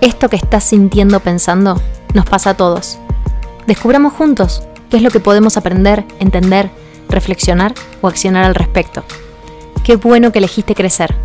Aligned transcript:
Esto 0.00 0.28
que 0.28 0.36
estás 0.36 0.62
sintiendo 0.62 1.18
pensando 1.18 1.74
nos 2.14 2.24
pasa 2.24 2.50
a 2.50 2.56
todos. 2.56 3.00
Descubramos 3.66 4.12
juntos 4.12 4.62
qué 4.90 4.98
es 4.98 5.02
lo 5.02 5.10
que 5.10 5.18
podemos 5.18 5.56
aprender, 5.56 6.04
entender, 6.20 6.70
reflexionar 7.08 7.74
o 8.00 8.06
accionar 8.06 8.44
al 8.44 8.54
respecto. 8.54 9.02
Qué 9.84 9.96
bueno 9.96 10.30
que 10.30 10.38
elegiste 10.38 10.76
crecer. 10.76 11.16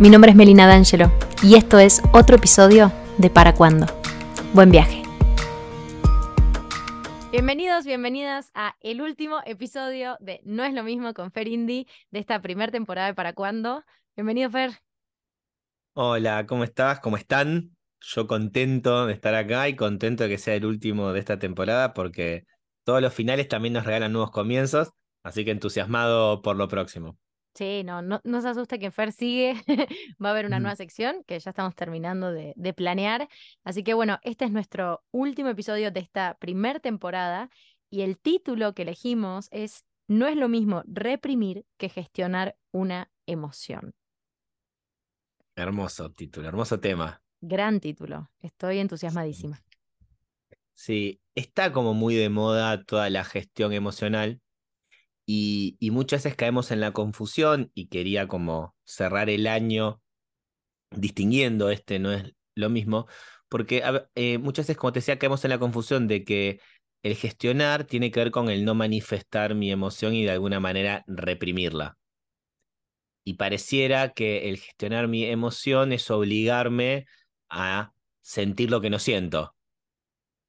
Mi 0.00 0.10
nombre 0.10 0.32
es 0.32 0.36
Melina 0.36 0.66
D'Angelo 0.66 1.12
y 1.40 1.54
esto 1.54 1.78
es 1.78 2.02
otro 2.12 2.34
episodio 2.34 2.90
de 3.16 3.30
Para 3.30 3.54
Cuándo. 3.54 3.86
Buen 4.52 4.72
viaje. 4.72 5.04
Bienvenidos, 7.30 7.84
bienvenidas 7.84 8.50
a 8.54 8.74
el 8.80 9.02
último 9.02 9.38
episodio 9.46 10.16
de 10.18 10.40
No 10.44 10.64
es 10.64 10.74
lo 10.74 10.82
mismo 10.82 11.14
con 11.14 11.30
Fer 11.30 11.46
Indy 11.46 11.86
de 12.10 12.18
esta 12.18 12.42
primera 12.42 12.72
temporada 12.72 13.06
de 13.06 13.14
Para 13.14 13.34
Cuándo. 13.34 13.84
Bienvenido, 14.16 14.50
Fer. 14.50 14.72
Hola, 15.94 16.44
¿cómo 16.44 16.64
estás? 16.64 16.98
¿Cómo 16.98 17.16
están? 17.16 17.75
Yo 18.00 18.26
contento 18.26 19.06
de 19.06 19.12
estar 19.12 19.34
acá 19.34 19.68
y 19.68 19.76
contento 19.76 20.24
de 20.24 20.30
que 20.30 20.38
sea 20.38 20.54
el 20.54 20.64
último 20.64 21.12
de 21.12 21.20
esta 21.20 21.38
temporada 21.38 21.94
porque 21.94 22.44
todos 22.84 23.02
los 23.02 23.12
finales 23.12 23.48
también 23.48 23.74
nos 23.74 23.84
regalan 23.84 24.12
nuevos 24.12 24.30
comienzos, 24.30 24.92
así 25.22 25.44
que 25.44 25.50
entusiasmado 25.50 26.42
por 26.42 26.56
lo 26.56 26.68
próximo. 26.68 27.18
Sí, 27.54 27.84
no, 27.84 28.02
no, 28.02 28.20
se 28.42 28.48
asusta 28.48 28.76
que 28.76 28.90
Fer 28.90 29.12
sigue, 29.12 29.54
va 30.22 30.28
a 30.28 30.32
haber 30.32 30.44
una 30.44 30.60
nueva 30.60 30.76
sección 30.76 31.24
que 31.26 31.40
ya 31.40 31.50
estamos 31.50 31.74
terminando 31.74 32.30
de, 32.30 32.52
de, 32.54 32.74
planear. 32.74 33.30
Así 33.64 33.82
que 33.82 33.94
bueno, 33.94 34.18
este 34.22 34.44
es 34.44 34.52
nuestro 34.52 35.02
último 35.10 35.48
episodio 35.48 35.90
de 35.90 36.00
esta 36.00 36.36
primera 36.38 36.80
temporada 36.80 37.48
y 37.88 38.02
el 38.02 38.18
título 38.18 38.74
que 38.74 38.82
elegimos 38.82 39.48
es 39.52 39.86
No 40.06 40.26
es 40.26 40.36
lo 40.36 40.50
mismo 40.50 40.82
reprimir 40.86 41.64
que 41.78 41.88
gestionar 41.88 42.58
una 42.72 43.10
emoción. 43.24 43.94
Hermoso 45.56 46.12
título, 46.12 46.48
hermoso 46.48 46.78
tema. 46.78 47.22
Gran 47.48 47.78
título, 47.78 48.28
estoy 48.40 48.80
entusiasmadísima. 48.80 49.62
Sí, 50.74 51.20
está 51.36 51.70
como 51.70 51.94
muy 51.94 52.16
de 52.16 52.28
moda 52.28 52.82
toda 52.82 53.08
la 53.08 53.22
gestión 53.22 53.72
emocional 53.72 54.40
y, 55.24 55.78
muchas 55.92 56.24
veces 56.24 56.36
caemos 56.36 56.72
en 56.72 56.80
la 56.80 56.90
confusión 56.90 57.70
y 57.72 57.86
quería 57.86 58.26
como 58.26 58.74
cerrar 58.82 59.30
el 59.30 59.46
año 59.46 60.02
distinguiendo 60.90 61.70
este 61.70 62.00
no 62.00 62.12
es 62.12 62.34
lo 62.56 62.68
mismo, 62.68 63.06
porque 63.48 63.84
eh, 64.16 64.38
muchas 64.38 64.66
veces, 64.66 64.76
como 64.76 64.92
te 64.92 64.98
decía, 64.98 65.20
caemos 65.20 65.44
en 65.44 65.50
la 65.50 65.60
confusión 65.60 66.08
de 66.08 66.24
que 66.24 66.58
el 67.04 67.14
gestionar 67.14 67.84
tiene 67.84 68.10
que 68.10 68.18
ver 68.18 68.32
con 68.32 68.50
el 68.50 68.64
no 68.64 68.74
manifestar 68.74 69.54
mi 69.54 69.70
emoción 69.70 70.14
y 70.14 70.24
de 70.24 70.32
alguna 70.32 70.58
manera 70.58 71.04
reprimirla. 71.06 71.96
Y 73.22 73.34
pareciera 73.34 74.08
que 74.14 74.48
el 74.48 74.58
gestionar 74.58 75.06
mi 75.06 75.24
emoción 75.24 75.92
es 75.92 76.10
obligarme 76.10 77.06
a 77.48 77.92
sentir 78.20 78.70
lo 78.70 78.80
que 78.80 78.90
no 78.90 78.98
siento. 78.98 79.54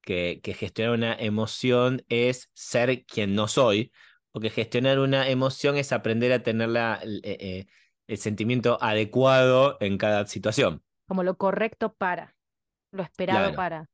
Que, 0.02 0.40
que 0.42 0.54
gestionar 0.54 0.94
una 0.94 1.14
emoción 1.14 2.04
es 2.08 2.50
ser 2.54 3.06
quien 3.06 3.36
no 3.36 3.48
soy, 3.48 3.92
o 4.32 4.40
que 4.40 4.50
gestionar 4.50 5.00
una 5.00 5.28
emoción 5.30 5.78
es 5.78 5.92
aprender 5.92 6.32
a 6.32 6.44
tener 6.44 6.70
la, 6.70 7.02
eh, 7.04 7.22
eh, 7.24 7.66
el 8.08 8.18
sentimiento 8.18 8.78
adecuado 8.82 9.78
en 9.80 9.98
cada 9.98 10.26
situación. 10.28 10.82
Como 11.08 11.24
lo 11.24 11.38
correcto 11.38 11.94
para, 11.94 12.36
lo 12.92 13.04
esperado 13.04 13.54
para. 13.56 13.90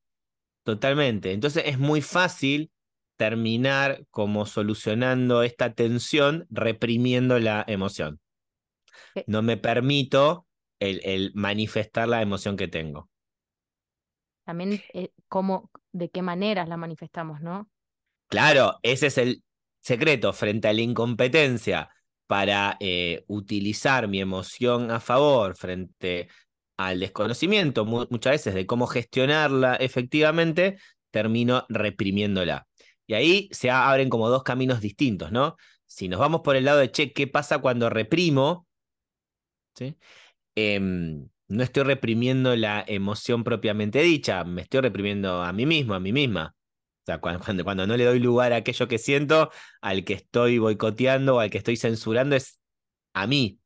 Totalmente. 0.63 1.33
Entonces 1.33 1.63
es 1.65 1.79
muy 1.79 2.01
fácil 2.01 2.71
terminar 3.17 4.05
como 4.09 4.45
solucionando 4.45 5.43
esta 5.43 5.73
tensión 5.73 6.45
reprimiendo 6.49 7.39
la 7.39 7.63
emoción. 7.67 8.19
No 9.27 9.41
me 9.41 9.57
permito 9.57 10.47
el, 10.83 11.31
manifestar 11.33 12.07
la 12.07 12.21
emoción 12.21 12.57
que 12.57 12.67
tengo. 12.67 13.09
También 14.45 14.81
eh, 14.93 15.09
cómo, 15.27 15.71
de 15.91 16.09
qué 16.09 16.21
maneras 16.21 16.67
la 16.67 16.77
manifestamos, 16.77 17.41
¿no? 17.41 17.69
Claro, 18.27 18.79
ese 18.81 19.07
es 19.07 19.17
el 19.17 19.43
secreto 19.81 20.33
frente 20.33 20.67
a 20.67 20.73
la 20.73 20.81
incompetencia 20.81 21.89
para 22.27 22.77
eh, 22.79 23.23
utilizar 23.27 24.07
mi 24.07 24.19
emoción 24.19 24.91
a 24.91 24.99
favor 24.99 25.55
frente 25.55 26.29
al 26.77 26.99
desconocimiento 26.99 27.85
muchas 27.85 28.31
veces 28.31 28.53
de 28.55 28.65
cómo 28.65 28.87
gestionarla 28.87 29.75
efectivamente, 29.75 30.77
termino 31.11 31.65
reprimiéndola. 31.69 32.67
Y 33.05 33.13
ahí 33.13 33.49
se 33.51 33.69
abren 33.69 34.09
como 34.09 34.29
dos 34.29 34.43
caminos 34.43 34.81
distintos, 34.81 35.31
¿no? 35.31 35.55
Si 35.85 36.07
nos 36.07 36.19
vamos 36.19 36.41
por 36.41 36.55
el 36.55 36.65
lado 36.65 36.79
de, 36.79 36.91
che, 36.91 37.13
¿qué 37.13 37.27
pasa 37.27 37.59
cuando 37.59 37.89
reprimo? 37.89 38.65
¿Sí? 39.75 39.95
Em, 40.55 41.29
no 41.47 41.63
estoy 41.63 41.83
reprimiendo 41.83 42.55
la 42.55 42.83
emoción 42.87 43.43
propiamente 43.43 44.01
dicha, 44.01 44.43
me 44.43 44.61
estoy 44.63 44.81
reprimiendo 44.81 45.41
a 45.41 45.53
mí 45.53 45.65
mismo, 45.65 45.93
a 45.93 45.99
mí 45.99 46.13
misma. 46.13 46.55
O 47.03 47.05
sea, 47.05 47.19
cuando, 47.19 47.63
cuando, 47.63 47.85
no 47.85 47.97
le 47.97 48.05
doy 48.05 48.19
lugar 48.19 48.53
a 48.53 48.57
aquello 48.57 48.87
que 48.87 48.97
siento, 48.97 49.51
al 49.81 50.05
que 50.05 50.13
estoy 50.13 50.57
boicoteando 50.57 51.35
o 51.35 51.39
al 51.39 51.49
que 51.49 51.57
estoy 51.57 51.75
censurando 51.75 52.35
es 52.35 52.59
a 53.13 53.27
mí. 53.27 53.59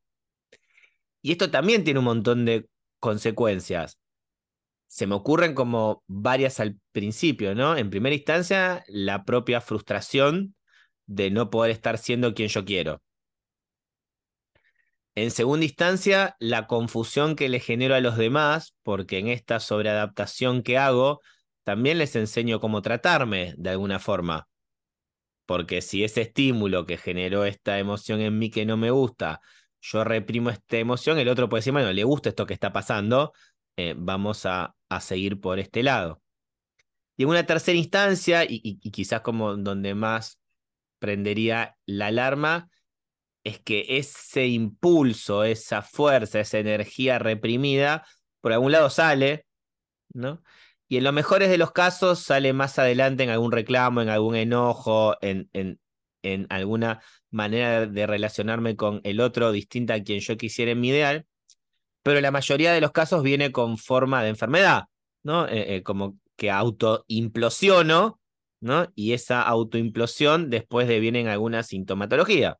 Y 1.22 1.31
esto 1.31 1.52
también 1.52 1.84
tiene 1.84 2.00
un 2.00 2.06
montón 2.06 2.46
de 2.46 2.68
consecuencias. 3.00 4.00
Se 4.88 5.06
me 5.08 5.16
ocurren 5.16 5.54
como 5.54 6.04
varias 6.08 6.59
al 6.59 6.80
principio, 6.92 7.54
¿no? 7.54 7.78
En 7.78 7.90
primera 7.90 8.16
instancia, 8.16 8.84
la 8.88 9.25
propia 9.25 9.62
frustración 9.62 10.56
de 11.06 11.30
no 11.31 11.50
poder 11.50 11.72
estar 11.72 11.98
siendo 11.98 12.34
quien 12.34 12.50
yo 12.50 12.66
quiero. 12.66 13.02
En 15.17 15.31
segunda 15.31 15.66
instancia, 15.66 16.35
la 16.39 16.67
confusión 16.67 17.35
que 17.35 17.50
le 17.50 17.59
genero 17.59 17.95
a 17.95 18.01
los 18.01 18.17
demás, 18.17 18.75
porque 18.83 19.17
en 19.17 19.29
esta 19.29 19.59
sobreadaptación 19.59 20.61
que 20.61 20.78
hago, 20.78 21.22
también 21.63 21.97
les 21.97 22.16
enseño 22.16 22.59
cómo 22.59 22.83
tratarme 22.83 23.56
de 23.57 23.72
alguna 23.72 23.97
forma. 23.97 24.47
Porque 25.47 25.81
si 25.81 26.03
ese 26.03 26.22
estímulo 26.22 26.85
que 26.85 26.97
generó 26.97 27.45
esta 27.45 27.79
emoción 27.79 28.22
en 28.22 28.38
mí 28.38 28.51
que 28.51 28.67
no 28.67 28.77
me 28.77 28.91
gusta, 28.91 29.41
yo 29.81 30.03
reprimo 30.03 30.51
esta 30.51 30.77
emoción, 30.77 31.17
el 31.17 31.29
otro 31.29 31.50
puede 31.50 31.61
decir, 31.61 31.73
bueno, 31.73 31.91
le 31.91 32.03
gusta 32.03 32.29
esto 32.29 32.45
que 32.45 32.53
está 32.53 32.72
pasando, 32.72 33.33
eh, 33.75 33.95
vamos 33.97 34.45
a, 34.45 34.75
a, 34.88 35.01
seguir 35.01 35.41
por 35.41 35.57
este 35.57 35.81
lado. 35.81 36.22
Y 37.16 37.23
en 37.23 37.29
una 37.29 37.44
tercera 37.44 37.75
instancia, 37.75 38.45
y 38.47 38.77
quizás 38.91 39.22
como 39.22 39.57
donde 39.57 39.95
más 39.95 40.39
prendería 41.00 41.75
la 41.88 42.07
alarma, 42.07 42.69
es 43.47 43.59
que 43.59 43.85
ese 43.97 44.47
impulso, 44.47 45.44
esa 45.44 45.81
fuerza, 45.81 46.40
esa 46.40 46.59
energía 46.59 47.19
reprimida, 47.19 48.06
por 48.41 48.53
algún 48.53 48.72
lado 48.72 48.90
sale, 48.90 49.46
¿no? 50.13 50.44
Y 50.90 50.97
en 50.97 51.03
los 51.03 51.13
mejores 51.13 51.50
de 51.50 51.57
los 51.57 51.72
casos 51.72 52.19
sale 52.19 52.53
más 52.53 52.80
adelante 52.80 53.24
en 53.24 53.30
algún 53.30 53.52
reclamo, 53.52 54.02
en 54.02 54.09
algún 54.09 54.36
enojo, 54.36 55.16
en, 55.22 55.50
en, 55.53 55.80
en 56.24 56.47
alguna 56.50 57.02
manera 57.30 57.86
de 57.86 58.07
relacionarme 58.07 58.75
con 58.75 59.02
el 59.03 59.19
otro 59.22 59.52
distinta 59.52 59.96
a 59.96 60.03
quien 60.03 60.19
yo 60.19 60.38
quisiera 60.38 60.72
en 60.72 60.80
mi 60.80 60.90
ideal, 60.90 61.25
pero 62.03 62.22
la 62.22 62.31
mayoría 62.31 62.74
de 62.74 62.81
los 62.81 62.91
casos 62.91 63.24
viene 63.24 63.52
con 63.52 63.78
forma 63.78 64.24
de 64.24 64.30
enfermedad, 64.30 64.86
¿no? 65.24 65.47
Eh, 65.47 65.75
eh, 65.75 65.84
como 65.84 66.18
que 66.36 66.52
autoimplosiono, 66.52 68.19
¿no? 68.62 68.91
Y 68.96 69.13
esa 69.13 69.41
autoimplosión 69.41 70.50
después 70.50 70.88
de 70.88 71.00
viene 71.00 71.30
alguna 71.30 71.63
sintomatología. 71.63 72.57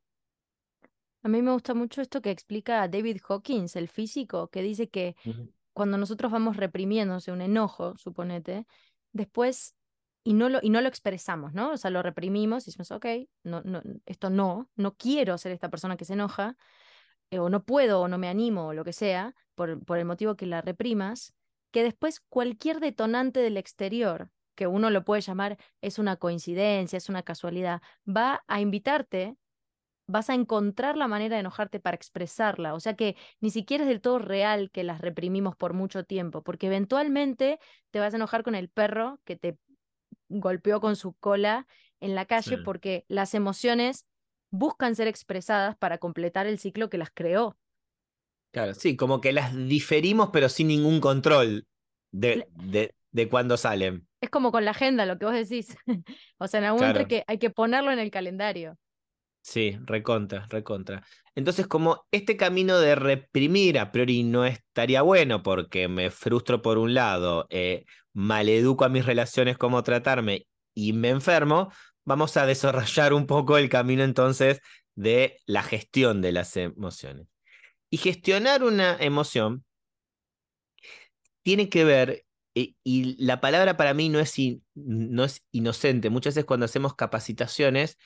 A 1.24 1.30
mí 1.30 1.42
me 1.42 1.52
gusta 1.52 1.74
mucho 1.74 2.02
esto 2.02 2.22
que 2.22 2.32
explica 2.32 2.88
David 2.88 3.20
Hawkins, 3.28 3.76
el 3.76 3.90
físico, 3.90 4.50
que 4.50 4.62
dice 4.62 4.90
que 4.90 5.16
cuando 5.74 5.98
nosotros 5.98 6.32
vamos 6.32 6.58
reprimiéndose 6.58 7.32
un 7.32 7.42
enojo, 7.42 7.98
suponete, 7.98 8.66
después, 9.12 9.76
y 10.24 10.34
no, 10.34 10.50
lo, 10.50 10.60
y 10.62 10.70
no 10.70 10.82
lo 10.82 10.88
expresamos, 10.88 11.54
¿no? 11.54 11.72
O 11.72 11.78
sea, 11.78 11.92
lo 11.92 12.02
reprimimos 12.02 12.64
y 12.64 12.72
decimos, 12.72 12.92
ok, 12.92 13.06
no, 13.44 13.62
no, 13.62 13.82
esto 14.06 14.30
no, 14.30 14.70
no 14.76 14.96
quiero 14.96 15.38
ser 15.38 15.52
esta 15.52 15.70
persona 15.70 15.98
que 15.98 16.06
se 16.06 16.14
enoja, 16.14 16.56
eh, 17.30 17.40
o 17.40 17.50
no 17.50 17.64
puedo, 17.64 18.02
o 18.02 18.08
no 18.08 18.18
me 18.18 18.30
animo, 18.30 18.68
o 18.68 18.74
lo 18.74 18.84
que 18.84 18.94
sea, 18.94 19.36
por, 19.56 19.84
por 19.84 19.98
el 19.98 20.06
motivo 20.06 20.36
que 20.36 20.46
la 20.46 20.62
reprimas, 20.62 21.34
que 21.72 21.84
después 21.84 22.22
cualquier 22.22 22.80
detonante 22.80 23.40
del 23.40 23.58
exterior, 23.58 24.32
que 24.56 24.68
uno 24.68 24.90
lo 24.90 25.04
puede 25.04 25.22
llamar 25.22 25.58
es 25.82 26.00
una 26.00 26.18
coincidencia, 26.18 26.98
es 26.98 27.10
una 27.10 27.24
casualidad, 27.24 27.82
va 28.08 28.44
a 28.48 28.62
invitarte 28.62 29.38
vas 30.08 30.30
a 30.30 30.34
encontrar 30.34 30.98
la 30.98 31.08
manera 31.08 31.36
de 31.36 31.42
enojarte 31.42 31.80
para 31.80 31.96
expresarla. 31.96 32.74
O 32.74 32.80
sea 32.80 32.96
que 32.96 33.16
ni 33.42 33.50
siquiera 33.52 33.84
es 33.84 33.90
del 33.90 34.02
todo 34.02 34.20
real 34.20 34.72
que 34.72 34.84
las 34.84 35.02
reprimimos 35.02 35.56
por 35.56 35.74
mucho 35.74 36.04
tiempo, 36.06 36.44
porque 36.44 36.68
eventualmente 36.68 37.60
te 37.92 38.00
vas 38.00 38.14
a 38.14 38.18
enojar 38.18 38.44
con 38.44 38.56
el 38.56 38.70
perro 38.70 39.20
que 39.26 39.36
te 39.36 39.58
golpeó 40.30 40.80
con 40.82 40.96
su 40.96 41.14
cola 41.14 41.68
en 42.00 42.16
la 42.16 42.26
calle, 42.26 42.58
porque 42.58 43.06
las 43.08 43.34
emociones 43.34 44.06
buscan 44.50 44.96
ser 44.96 45.08
expresadas 45.08 45.76
para 45.78 45.98
completar 45.98 46.48
el 46.48 46.60
ciclo 46.60 46.90
que 46.90 46.98
las 46.98 47.12
creó. 47.14 47.58
Claro, 48.52 48.74
sí, 48.74 48.96
como 48.96 49.22
que 49.22 49.34
las 49.34 49.54
diferimos, 49.56 50.30
pero 50.32 50.50
sin 50.50 50.68
ningún 50.68 51.00
control 51.00 51.68
de, 52.12 52.48
de, 52.56 52.96
de 53.12 53.30
cuándo 53.30 53.58
salen. 53.58 54.08
Es 54.22 54.30
como 54.30 54.52
con 54.52 54.66
la 54.66 54.72
agenda, 54.72 55.06
lo 55.06 55.18
que 55.20 55.26
vos 55.26 55.34
decís. 55.36 55.76
o 56.38 56.48
sea, 56.48 56.60
en 56.60 56.66
algún 56.66 56.82
momento 56.82 57.08
que 57.08 57.24
hay 57.28 57.38
que 57.38 57.50
ponerlo 57.50 57.92
en 57.92 58.00
el 58.00 58.12
calendario. 58.12 58.78
Sí, 59.48 59.78
recontra, 59.86 60.46
recontra. 60.50 61.06
Entonces, 61.34 61.68
como 61.68 62.06
este 62.12 62.36
camino 62.36 62.80
de 62.80 62.96
reprimir 62.96 63.80
a 63.80 63.94
priori 63.94 64.24
no 64.24 64.44
estaría 64.44 65.02
bueno 65.04 65.42
porque 65.42 65.88
me 65.88 66.12
frustro 66.12 66.62
por 66.62 66.78
un 66.78 66.94
lado, 66.94 67.48
eh, 67.50 67.86
maleduco 68.12 68.84
a 68.84 68.90
mis 68.90 69.06
relaciones, 69.06 69.58
cómo 69.58 69.84
tratarme 69.84 70.48
y 70.74 70.92
me 70.92 71.10
enfermo, 71.12 71.72
vamos 72.04 72.36
a 72.36 72.46
desarrollar 72.46 73.14
un 73.14 73.26
poco 73.26 73.58
el 73.58 73.70
camino 73.70 74.04
entonces 74.04 74.60
de 74.96 75.38
la 75.46 75.64
gestión 75.64 76.22
de 76.22 76.34
las 76.34 76.58
emociones. 76.58 77.28
Y 77.90 77.98
gestionar 78.00 78.66
una 78.66 78.98
emoción 79.00 79.64
tiene 81.44 81.70
que 81.70 81.86
ver, 81.86 82.26
eh, 82.54 82.74
y 82.84 83.24
la 83.24 83.40
palabra 83.40 83.78
para 83.78 83.94
mí 83.94 84.10
no 84.10 84.20
es, 84.20 84.36
no 84.76 85.24
es 85.24 85.46
inocente, 85.52 86.10
muchas 86.10 86.36
veces 86.36 86.46
cuando 86.46 86.66
hacemos 86.66 86.96
capacitaciones, 86.96 87.98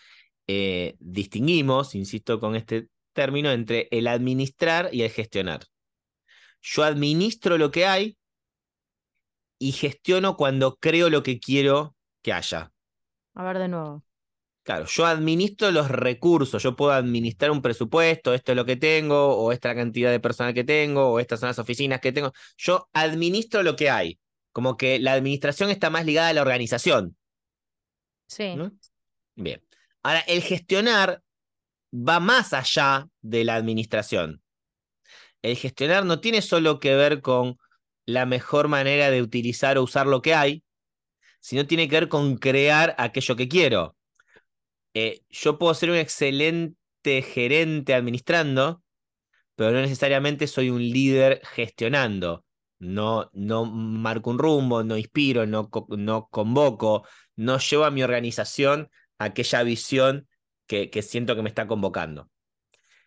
eh, 0.47 0.95
distinguimos, 0.99 1.95
insisto 1.95 2.39
con 2.39 2.55
este 2.55 2.87
término, 3.13 3.51
entre 3.51 3.87
el 3.91 4.07
administrar 4.07 4.89
y 4.91 5.03
el 5.03 5.09
gestionar. 5.09 5.61
Yo 6.61 6.83
administro 6.83 7.57
lo 7.57 7.71
que 7.71 7.85
hay 7.85 8.17
y 9.59 9.71
gestiono 9.71 10.37
cuando 10.37 10.77
creo 10.77 11.09
lo 11.09 11.23
que 11.23 11.39
quiero 11.39 11.95
que 12.21 12.33
haya. 12.33 12.71
A 13.33 13.43
ver 13.43 13.59
de 13.59 13.67
nuevo. 13.67 14.03
Claro, 14.63 14.85
yo 14.85 15.05
administro 15.05 15.71
los 15.71 15.89
recursos, 15.89 16.61
yo 16.61 16.75
puedo 16.75 16.91
administrar 16.91 17.49
un 17.49 17.63
presupuesto, 17.63 18.33
esto 18.33 18.51
es 18.51 18.55
lo 18.55 18.65
que 18.65 18.75
tengo, 18.75 19.35
o 19.35 19.51
esta 19.51 19.73
cantidad 19.73 20.11
de 20.11 20.19
personal 20.19 20.53
que 20.53 20.63
tengo, 20.63 21.11
o 21.11 21.19
estas 21.19 21.39
son 21.39 21.47
las 21.47 21.57
oficinas 21.57 21.99
que 21.99 22.11
tengo. 22.11 22.31
Yo 22.57 22.87
administro 22.93 23.63
lo 23.63 23.75
que 23.75 23.89
hay, 23.89 24.19
como 24.51 24.77
que 24.77 24.99
la 24.99 25.13
administración 25.13 25.71
está 25.71 25.89
más 25.89 26.05
ligada 26.05 26.29
a 26.29 26.33
la 26.33 26.41
organización. 26.41 27.17
Sí. 28.27 28.55
Bien. 29.35 29.61
Ahora, 30.03 30.21
el 30.21 30.41
gestionar 30.41 31.21
va 31.93 32.19
más 32.19 32.53
allá 32.53 33.07
de 33.21 33.43
la 33.43 33.55
administración. 33.55 34.41
El 35.41 35.55
gestionar 35.55 36.05
no 36.05 36.19
tiene 36.19 36.41
solo 36.41 36.79
que 36.79 36.95
ver 36.95 37.21
con 37.21 37.57
la 38.05 38.25
mejor 38.25 38.67
manera 38.67 39.09
de 39.09 39.21
utilizar 39.21 39.77
o 39.77 39.83
usar 39.83 40.07
lo 40.07 40.21
que 40.21 40.33
hay, 40.33 40.63
sino 41.39 41.65
tiene 41.65 41.87
que 41.87 41.95
ver 41.95 42.09
con 42.09 42.37
crear 42.37 42.95
aquello 42.97 43.35
que 43.35 43.47
quiero. 43.47 43.95
Eh, 44.93 45.21
yo 45.29 45.57
puedo 45.57 45.73
ser 45.73 45.89
un 45.89 45.97
excelente 45.97 47.21
gerente 47.21 47.93
administrando, 47.93 48.83
pero 49.55 49.71
no 49.71 49.81
necesariamente 49.81 50.47
soy 50.47 50.69
un 50.69 50.81
líder 50.81 51.41
gestionando. 51.53 52.45
No, 52.79 53.29
no 53.33 53.65
marco 53.65 54.31
un 54.31 54.39
rumbo, 54.39 54.83
no 54.83 54.97
inspiro, 54.97 55.45
no, 55.45 55.69
no 55.89 56.27
convoco, 56.29 57.05
no 57.35 57.59
llevo 57.59 57.85
a 57.85 57.91
mi 57.91 58.01
organización 58.01 58.89
aquella 59.23 59.63
visión 59.63 60.27
que, 60.67 61.01
siento 61.01 61.35
que 61.35 61.41
me 61.41 61.49
está 61.49 61.67
convocando. 61.67 62.29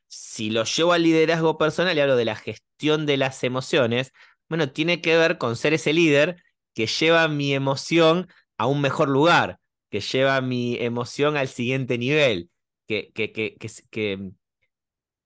Si 0.07 0.51
lo 0.51 0.65
llevo 0.65 0.93
al 0.93 1.03
liderazgo 1.03 1.57
personal 1.59 1.97
y 1.97 2.01
hablo 2.01 2.17
de 2.17 2.27
la 2.27 2.37
gestión 2.37 3.07
de 3.07 3.17
las 3.17 3.43
emociones, 3.43 4.13
bueno, 4.49 4.71
tiene 4.71 5.01
que 5.01 5.17
ver 5.17 5.39
con 5.39 5.57
ser 5.57 5.73
ese 5.73 5.93
líder 5.93 6.43
que 6.75 6.87
lleva 6.87 7.27
mi 7.29 7.55
emoción 7.55 8.29
a 8.59 8.67
un 8.67 8.81
mejor 8.81 9.09
lugar, 9.09 9.59
que 9.91 10.01
lleva 10.01 10.41
mi 10.41 10.77
emoción 10.77 11.37
al 11.37 11.49
siguiente 11.49 11.97
nivel, 11.99 12.51
que, 12.87 13.11
que, 13.15 13.33
que, 13.33 13.57
que, 13.91 14.31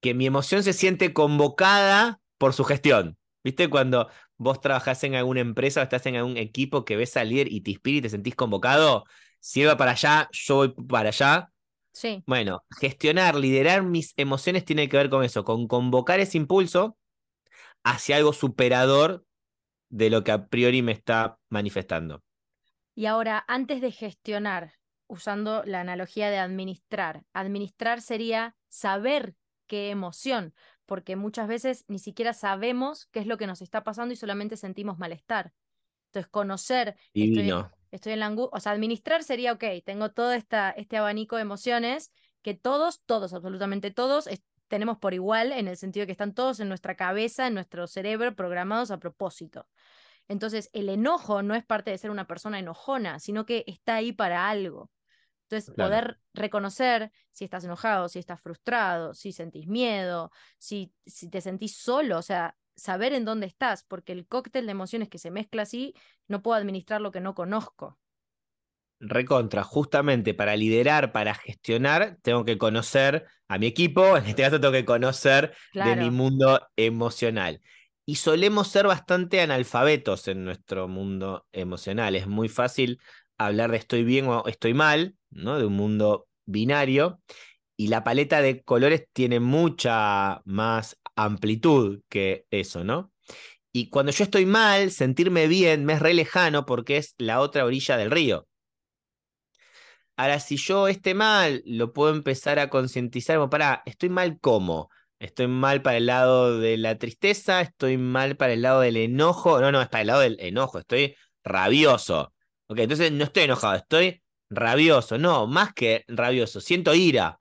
que 0.00 0.14
mi 0.14 0.26
emoción 0.26 0.62
se 0.62 0.72
siente 0.72 1.12
convocada 1.12 2.20
por 2.38 2.52
su 2.54 2.64
gestión. 2.64 3.16
¿Viste? 3.42 3.68
Cuando 3.68 4.08
vos 4.36 4.60
trabajás 4.60 5.02
en 5.04 5.14
alguna 5.14 5.40
empresa 5.40 5.80
o 5.80 5.82
estás 5.82 6.06
en 6.06 6.16
algún 6.16 6.36
equipo 6.36 6.84
que 6.84 6.96
ves 6.96 7.10
salir 7.10 7.52
y 7.52 7.60
te 7.62 7.72
inspira 7.72 7.98
y 7.98 8.02
te 8.02 8.10
sentís 8.10 8.34
convocado, 8.36 9.04
si 9.40 9.64
va 9.64 9.76
para 9.76 9.92
allá, 9.92 10.28
yo 10.32 10.56
voy 10.56 10.74
para 10.88 11.08
allá. 11.08 11.50
Sí. 11.92 12.22
Bueno, 12.26 12.64
gestionar, 12.78 13.34
liderar 13.34 13.82
mis 13.82 14.14
emociones 14.16 14.64
tiene 14.64 14.88
que 14.88 14.96
ver 14.96 15.10
con 15.10 15.24
eso, 15.24 15.44
con 15.44 15.66
convocar 15.66 16.20
ese 16.20 16.38
impulso 16.38 16.96
hacia 17.82 18.16
algo 18.16 18.32
superador 18.32 19.24
de 19.88 20.10
lo 20.10 20.22
que 20.22 20.32
a 20.32 20.46
priori 20.46 20.82
me 20.82 20.92
está 20.92 21.38
manifestando. 21.48 22.22
Y 22.94 23.06
ahora, 23.06 23.44
antes 23.48 23.80
de 23.80 23.90
gestionar, 23.90 24.74
usando 25.06 25.62
la 25.64 25.80
analogía 25.80 26.30
de 26.30 26.38
administrar, 26.38 27.24
administrar 27.32 28.00
sería 28.02 28.56
saber 28.68 29.34
qué 29.66 29.90
emoción, 29.90 30.54
porque 30.84 31.16
muchas 31.16 31.48
veces 31.48 31.84
ni 31.88 31.98
siquiera 31.98 32.32
sabemos 32.32 33.06
qué 33.12 33.20
es 33.20 33.26
lo 33.26 33.38
que 33.38 33.46
nos 33.46 33.62
está 33.62 33.84
pasando 33.84 34.12
y 34.12 34.16
solamente 34.16 34.56
sentimos 34.56 34.98
malestar. 34.98 35.52
Entonces, 36.08 36.30
conocer, 36.30 36.96
Divino 37.14 37.70
estoy 37.90 38.12
en 38.12 38.20
la 38.20 38.26
angustia, 38.26 38.56
o 38.56 38.60
sea, 38.60 38.72
administrar 38.72 39.22
sería, 39.22 39.52
ok, 39.52 39.64
tengo 39.84 40.10
todo 40.10 40.32
esta, 40.32 40.70
este 40.70 40.96
abanico 40.96 41.36
de 41.36 41.42
emociones 41.42 42.12
que 42.42 42.54
todos, 42.54 43.02
todos, 43.04 43.32
absolutamente 43.32 43.90
todos, 43.90 44.28
tenemos 44.68 44.98
por 44.98 45.14
igual 45.14 45.52
en 45.52 45.66
el 45.66 45.76
sentido 45.76 46.02
de 46.02 46.06
que 46.06 46.12
están 46.12 46.34
todos 46.34 46.60
en 46.60 46.68
nuestra 46.68 46.96
cabeza, 46.96 47.46
en 47.46 47.54
nuestro 47.54 47.86
cerebro, 47.86 48.36
programados 48.36 48.90
a 48.90 48.98
propósito. 48.98 49.66
Entonces, 50.28 50.68
el 50.74 50.90
enojo 50.90 51.42
no 51.42 51.54
es 51.54 51.64
parte 51.64 51.90
de 51.90 51.98
ser 51.98 52.10
una 52.10 52.26
persona 52.26 52.58
enojona, 52.58 53.18
sino 53.18 53.46
que 53.46 53.64
está 53.66 53.96
ahí 53.96 54.12
para 54.12 54.48
algo. 54.48 54.90
Entonces, 55.44 55.74
poder 55.74 56.20
reconocer 56.34 57.10
si 57.32 57.44
estás 57.44 57.64
enojado, 57.64 58.10
si 58.10 58.18
estás 58.18 58.38
frustrado, 58.42 59.14
si 59.14 59.32
sentís 59.32 59.66
miedo, 59.66 60.30
si, 60.58 60.92
si 61.06 61.30
te 61.30 61.40
sentís 61.40 61.78
solo, 61.78 62.18
o 62.18 62.22
sea, 62.22 62.54
saber 62.78 63.12
en 63.12 63.24
dónde 63.24 63.46
estás, 63.46 63.84
porque 63.84 64.12
el 64.12 64.26
cóctel 64.26 64.66
de 64.66 64.72
emociones 64.72 65.08
que 65.08 65.18
se 65.18 65.30
mezcla 65.30 65.62
así, 65.62 65.94
no 66.28 66.42
puedo 66.42 66.56
administrar 66.56 67.00
lo 67.00 67.10
que 67.10 67.20
no 67.20 67.34
conozco. 67.34 67.98
Recontra, 69.00 69.62
justamente 69.62 70.32
para 70.34 70.56
liderar, 70.56 71.12
para 71.12 71.34
gestionar, 71.34 72.16
tengo 72.22 72.44
que 72.44 72.56
conocer 72.56 73.26
a 73.48 73.58
mi 73.58 73.66
equipo, 73.66 74.16
en 74.16 74.26
este 74.26 74.42
caso 74.42 74.60
tengo 74.60 74.72
que 74.72 74.84
conocer 74.84 75.54
de 75.72 75.96
mi 75.96 76.10
mundo 76.10 76.66
emocional. 76.76 77.60
Y 78.06 78.16
solemos 78.16 78.68
ser 78.68 78.86
bastante 78.86 79.40
analfabetos 79.40 80.28
en 80.28 80.44
nuestro 80.44 80.88
mundo 80.88 81.46
emocional. 81.52 82.16
Es 82.16 82.26
muy 82.26 82.48
fácil 82.48 83.00
hablar 83.36 83.70
de 83.70 83.76
estoy 83.76 84.02
bien 84.02 84.26
o 84.28 84.46
estoy 84.46 84.72
mal, 84.72 85.16
¿no? 85.30 85.58
De 85.58 85.66
un 85.66 85.74
mundo 85.74 86.26
binario. 86.46 87.20
Y 87.76 87.88
la 87.88 88.02
paleta 88.02 88.40
de 88.40 88.62
colores 88.62 89.06
tiene 89.12 89.40
mucha 89.40 90.40
más 90.44 90.98
amplitud 91.24 92.00
que 92.08 92.46
eso, 92.50 92.84
¿no? 92.84 93.12
Y 93.72 93.90
cuando 93.90 94.12
yo 94.12 94.24
estoy 94.24 94.46
mal, 94.46 94.90
sentirme 94.90 95.46
bien 95.46 95.84
me 95.84 95.94
es 95.94 96.00
re 96.00 96.14
lejano 96.14 96.66
porque 96.66 96.96
es 96.96 97.14
la 97.18 97.40
otra 97.40 97.64
orilla 97.64 97.96
del 97.96 98.10
río. 98.10 98.48
Ahora, 100.16 100.40
si 100.40 100.56
yo 100.56 100.88
esté 100.88 101.14
mal, 101.14 101.62
lo 101.64 101.92
puedo 101.92 102.12
empezar 102.12 102.58
a 102.58 102.70
concientizar, 102.70 103.36
como 103.36 103.50
para, 103.50 103.82
estoy 103.86 104.08
mal 104.08 104.40
cómo? 104.40 104.90
Estoy 105.20 105.46
mal 105.46 105.80
para 105.82 105.96
el 105.98 106.06
lado 106.06 106.58
de 106.58 106.76
la 106.76 106.98
tristeza, 106.98 107.60
estoy 107.60 107.98
mal 107.98 108.36
para 108.36 108.52
el 108.52 108.62
lado 108.62 108.80
del 108.80 108.96
enojo, 108.96 109.60
no, 109.60 109.70
no, 109.70 109.80
es 109.80 109.88
para 109.88 110.00
el 110.00 110.06
lado 110.08 110.20
del 110.20 110.36
enojo, 110.40 110.78
estoy 110.80 111.14
rabioso. 111.44 112.34
Ok, 112.66 112.78
entonces 112.80 113.12
no 113.12 113.24
estoy 113.24 113.44
enojado, 113.44 113.76
estoy 113.76 114.22
rabioso, 114.50 115.18
no, 115.18 115.46
más 115.46 115.72
que 115.72 116.04
rabioso, 116.08 116.60
siento 116.60 116.94
ira. 116.94 117.40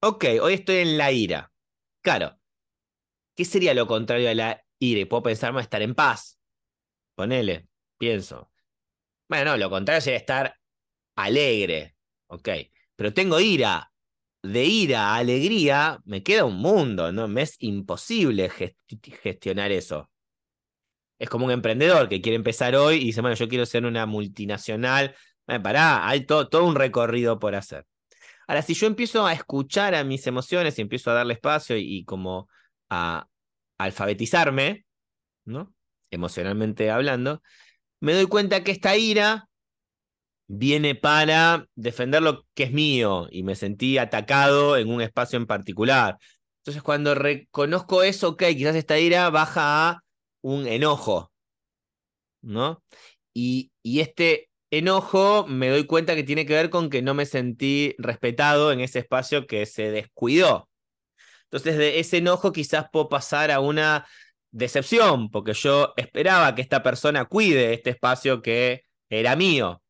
Ok, 0.00 0.24
hoy 0.40 0.54
estoy 0.54 0.76
en 0.76 0.98
la 0.98 1.12
ira. 1.12 1.52
Claro, 2.00 2.38
¿Qué 3.36 3.44
sería 3.44 3.74
lo 3.74 3.86
contrario 3.86 4.30
a 4.30 4.34
la 4.34 4.64
ira? 4.78 5.00
Y 5.00 5.04
puedo 5.04 5.22
pensar 5.22 5.52
más 5.52 5.64
estar 5.64 5.82
en 5.82 5.94
paz. 5.94 6.40
Ponele, 7.14 7.68
pienso. 7.98 8.50
Bueno, 9.28 9.52
no, 9.52 9.56
lo 9.58 9.70
contrario 9.70 10.00
sería 10.00 10.18
estar 10.18 10.56
alegre. 11.16 11.96
Ok. 12.28 12.48
Pero 12.96 13.12
tengo 13.12 13.38
ira. 13.38 13.92
De 14.42 14.64
ira 14.64 15.14
a 15.14 15.16
alegría 15.16 16.00
me 16.04 16.22
queda 16.22 16.44
un 16.44 16.56
mundo, 16.56 17.12
¿no? 17.12 17.26
Me 17.28 17.42
es 17.42 17.56
imposible 17.58 18.50
gestionar 19.22 19.72
eso. 19.72 20.10
Es 21.18 21.28
como 21.28 21.46
un 21.46 21.50
emprendedor 21.50 22.08
que 22.08 22.20
quiere 22.20 22.36
empezar 22.36 22.76
hoy 22.76 22.96
y 22.96 23.04
dice, 23.06 23.22
bueno, 23.22 23.36
yo 23.36 23.48
quiero 23.48 23.66
ser 23.66 23.84
una 23.84 24.06
multinacional. 24.06 25.14
Bueno, 25.46 25.62
pará, 25.62 26.08
hay 26.08 26.26
todo 26.26 26.64
un 26.64 26.74
recorrido 26.74 27.38
por 27.38 27.54
hacer. 27.54 27.86
Ahora, 28.46 28.62
si 28.62 28.74
yo 28.74 28.86
empiezo 28.86 29.26
a 29.26 29.32
escuchar 29.32 29.94
a 29.94 30.04
mis 30.04 30.26
emociones 30.26 30.78
y 30.78 30.82
empiezo 30.82 31.10
a 31.10 31.14
darle 31.14 31.34
espacio 31.34 31.76
y 31.76 32.04
como 32.04 32.48
a 32.90 33.28
alfabetizarme, 33.78 34.86
¿no? 35.44 35.74
Emocionalmente 36.10 36.90
hablando, 36.90 37.42
me 38.00 38.14
doy 38.14 38.26
cuenta 38.26 38.62
que 38.62 38.72
esta 38.72 38.96
ira 38.96 39.48
viene 40.48 40.94
para 40.94 41.66
defender 41.74 42.22
lo 42.22 42.46
que 42.54 42.64
es 42.64 42.72
mío 42.72 43.28
y 43.30 43.42
me 43.42 43.56
sentí 43.56 43.98
atacado 43.98 44.76
en 44.76 44.88
un 44.88 45.00
espacio 45.00 45.36
en 45.36 45.46
particular. 45.46 46.18
Entonces, 46.60 46.82
cuando 46.82 47.14
reconozco 47.14 48.02
eso, 48.02 48.30
ok, 48.30 48.44
quizás 48.56 48.76
esta 48.76 48.98
ira 48.98 49.30
baja 49.30 49.90
a 49.90 50.00
un 50.42 50.66
enojo, 50.66 51.32
¿no? 52.42 52.82
Y, 53.34 53.72
y 53.82 54.00
este 54.00 54.48
enojo 54.70 55.46
me 55.46 55.68
doy 55.68 55.84
cuenta 55.84 56.14
que 56.14 56.24
tiene 56.24 56.46
que 56.46 56.54
ver 56.54 56.70
con 56.70 56.90
que 56.90 57.02
no 57.02 57.14
me 57.14 57.26
sentí 57.26 57.94
respetado 57.98 58.72
en 58.72 58.80
ese 58.80 59.00
espacio 59.00 59.46
que 59.46 59.66
se 59.66 59.90
descuidó. 59.90 60.68
Entonces, 61.50 61.78
de 61.78 62.00
ese 62.00 62.18
enojo 62.18 62.52
quizás 62.52 62.86
puedo 62.92 63.08
pasar 63.08 63.50
a 63.50 63.60
una 63.60 64.06
decepción, 64.50 65.30
porque 65.30 65.52
yo 65.52 65.92
esperaba 65.96 66.54
que 66.54 66.62
esta 66.62 66.82
persona 66.82 67.26
cuide 67.26 67.74
este 67.74 67.90
espacio 67.90 68.42
que 68.42 68.82
era 69.08 69.36
mío. 69.36 69.82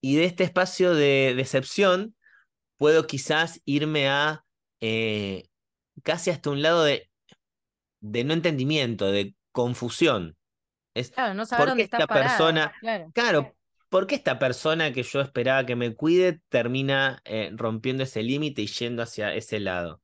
Y 0.00 0.16
de 0.16 0.24
este 0.24 0.44
espacio 0.44 0.94
de 0.94 1.34
decepción 1.36 2.14
puedo 2.76 3.06
quizás 3.06 3.60
irme 3.64 4.08
a 4.08 4.44
eh, 4.80 5.44
casi 6.02 6.30
hasta 6.30 6.50
un 6.50 6.62
lado 6.62 6.84
de, 6.84 7.08
de 8.00 8.24
no 8.24 8.34
entendimiento, 8.34 9.10
de 9.10 9.34
confusión. 9.52 10.36
Es, 10.94 11.10
claro, 11.10 11.34
no 11.34 11.46
saber 11.46 11.68
dónde 11.68 11.84
esta 11.84 12.06
persona, 12.06 12.72
claro. 12.80 13.10
claro, 13.14 13.56
¿por 13.88 14.06
qué 14.06 14.16
esta 14.16 14.38
persona 14.38 14.92
que 14.92 15.02
yo 15.02 15.20
esperaba 15.20 15.64
que 15.64 15.76
me 15.76 15.94
cuide 15.94 16.40
termina 16.48 17.22
eh, 17.24 17.50
rompiendo 17.54 18.02
ese 18.02 18.22
límite 18.22 18.62
y 18.62 18.66
yendo 18.66 19.02
hacia 19.02 19.34
ese 19.34 19.60
lado? 19.60 20.01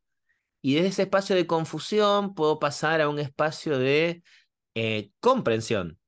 Y 0.68 0.74
desde 0.74 0.88
ese 0.88 1.02
espacio 1.04 1.34
de 1.34 1.46
confusión 1.46 2.34
puedo 2.34 2.58
pasar 2.58 3.00
a 3.00 3.08
un 3.08 3.18
espacio 3.18 3.78
de 3.78 4.22
eh, 4.74 5.12
comprensión. 5.18 5.98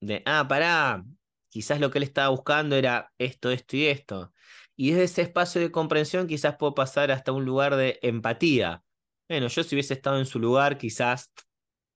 De, 0.00 0.24
ah, 0.26 0.48
pará, 0.48 1.04
quizás 1.48 1.78
lo 1.78 1.88
que 1.92 1.98
él 1.98 2.02
estaba 2.02 2.30
buscando 2.30 2.74
era 2.74 3.12
esto, 3.18 3.52
esto 3.52 3.76
y 3.76 3.86
esto. 3.86 4.32
Y 4.74 4.90
desde 4.90 5.04
ese 5.04 5.22
espacio 5.22 5.60
de 5.60 5.70
comprensión 5.70 6.26
quizás 6.26 6.56
puedo 6.56 6.74
pasar 6.74 7.12
hasta 7.12 7.30
un 7.30 7.44
lugar 7.44 7.76
de 7.76 8.00
empatía. 8.02 8.82
Bueno, 9.28 9.46
yo 9.46 9.62
si 9.62 9.76
hubiese 9.76 9.94
estado 9.94 10.18
en 10.18 10.26
su 10.26 10.40
lugar, 10.40 10.76
quizás 10.76 11.30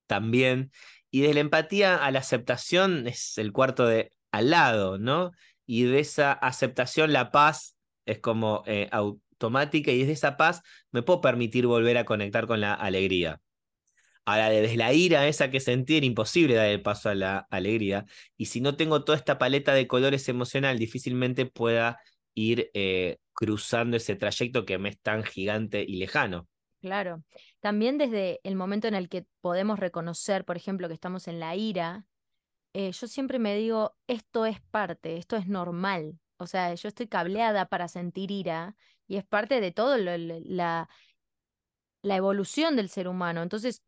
también. 0.07 0.71
Y 1.11 1.23
desde 1.23 1.35
la 1.35 1.41
empatía 1.41 1.97
a 1.97 2.13
la 2.13 2.21
aceptación 2.21 3.09
es 3.09 3.39
el 3.39 3.51
cuarto 3.51 3.87
de 3.87 4.13
al 4.31 4.51
lado, 4.51 4.99
¿no? 4.99 5.33
Y 5.67 5.83
de 5.83 5.99
esa 5.99 6.31
aceptación 6.31 7.13
la 7.13 7.33
paz 7.33 7.77
es 8.07 8.21
como 8.21 8.63
eh, 8.67 8.89
automática 9.41 9.91
y 9.91 10.01
desde 10.01 10.13
esa 10.13 10.37
paz 10.37 10.63
me 10.93 11.03
puedo 11.03 11.21
permitir 11.21 11.67
volver 11.67 11.97
a 11.99 12.05
conectar 12.05 12.47
con 12.47 12.61
la 12.61 12.75
alegría. 12.75 13.41
Ahora, 14.27 14.51
desde 14.51 14.77
la 14.77 14.93
ira 14.93 15.27
esa 15.27 15.51
que 15.51 15.61
sentí 15.61 15.97
era 15.97 16.07
imposible 16.07 16.55
dar 16.55 16.67
el 16.67 16.83
paso 16.83 17.09
a 17.09 17.15
la 17.15 17.47
alegría. 17.51 18.05
Y 18.37 18.47
si 18.47 18.61
no 18.61 18.77
tengo 18.77 19.03
toda 19.03 19.17
esta 19.19 19.39
paleta 19.39 19.73
de 19.75 19.87
colores 19.87 20.29
emocional, 20.29 20.79
difícilmente 20.79 21.47
pueda 21.47 21.99
ir 22.35 22.71
eh, 22.75 23.17
cruzando 23.33 23.97
ese 23.97 24.17
trayecto 24.17 24.65
que 24.65 24.79
me 24.79 24.91
es 24.91 25.01
tan 25.01 25.25
gigante 25.25 25.83
y 25.83 25.97
lejano. 25.97 26.47
Claro. 26.81 27.25
También 27.61 27.99
desde 27.99 28.41
el 28.45 28.57
momento 28.57 28.89
en 28.89 28.95
el 28.95 29.09
que 29.09 29.27
podemos 29.41 29.79
reconocer, 29.79 30.45
por 30.45 30.57
ejemplo, 30.57 30.89
que 30.89 30.95
estamos 30.95 31.27
en 31.27 31.41
la 31.41 31.57
ira, 31.57 32.05
eh, 32.73 32.93
yo 32.93 33.07
siempre 33.07 33.39
me 33.39 33.57
digo, 33.57 33.97
esto 34.07 34.47
es 34.47 34.61
parte, 34.71 35.17
esto 35.17 35.37
es 35.37 35.49
normal. 35.49 36.19
O 36.41 36.47
sea, 36.47 36.75
yo 36.75 36.89
estoy 36.89 37.07
cableada 37.09 37.67
para 37.67 37.89
sentir 37.89 38.31
ira 38.31 38.77
y 39.07 39.17
es 39.17 39.25
parte 39.25 39.61
de 39.61 39.73
todo 39.73 39.97
la, 39.99 40.89
la 42.03 42.17
evolución 42.17 42.77
del 42.77 42.89
ser 42.91 43.09
humano. 43.09 43.43
Entonces, 43.43 43.83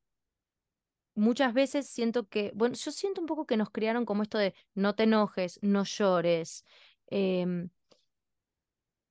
muchas 1.14 1.54
veces 1.54 1.86
siento 1.88 2.28
que, 2.28 2.52
bueno, 2.54 2.74
yo 2.74 2.90
siento 2.92 3.20
un 3.20 3.26
poco 3.26 3.46
que 3.46 3.56
nos 3.56 3.70
criaron 3.70 4.04
como 4.06 4.22
esto 4.22 4.38
de 4.38 4.54
no 4.74 4.94
te 4.94 5.04
enojes, 5.04 5.58
no 5.62 5.84
llores. 5.84 6.64
Em, 7.08 7.70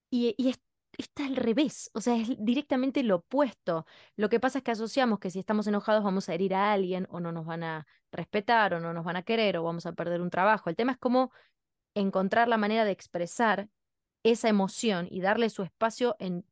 y, 0.10 0.36
y 0.38 0.53
está 0.98 1.25
al 1.25 1.36
revés, 1.36 1.89
o 1.93 2.01
sea, 2.01 2.15
es 2.17 2.29
directamente 2.39 3.03
lo 3.03 3.17
opuesto. 3.17 3.86
Lo 4.15 4.29
que 4.29 4.39
pasa 4.39 4.60
es 4.60 4.63
que 4.63 4.71
asociamos 4.71 5.19
que 5.19 5.29
si 5.31 5.39
estamos 5.39 5.67
enojados 5.67 6.03
vamos 6.03 6.29
a 6.29 6.33
herir 6.33 6.53
a 6.53 6.71
alguien 6.74 7.07
o 7.10 7.19
no 7.19 7.31
nos 7.31 7.45
van 7.45 7.63
a 7.63 7.88
respetar 8.12 8.74
o 8.74 8.79
no 8.79 8.93
nos 8.93 9.05
van 9.05 9.15
a 9.15 9.24
querer 9.24 9.57
o 9.57 9.63
vamos 9.63 9.86
a 9.86 9.93
perder 9.93 10.21
un 10.21 10.29
trabajo. 10.29 10.69
El 10.69 10.75
tema 10.75 10.91
es 10.93 10.98
cómo 10.98 11.31
encontrar 11.95 12.48
la 12.48 12.57
manera 12.57 12.86
de 12.86 12.91
expresar 12.91 13.69
esa 14.24 14.50
emoción 14.50 15.07
y 15.10 15.21
darle 15.21 15.50
su 15.50 15.63
espacio 15.63 16.15
en 16.19 16.45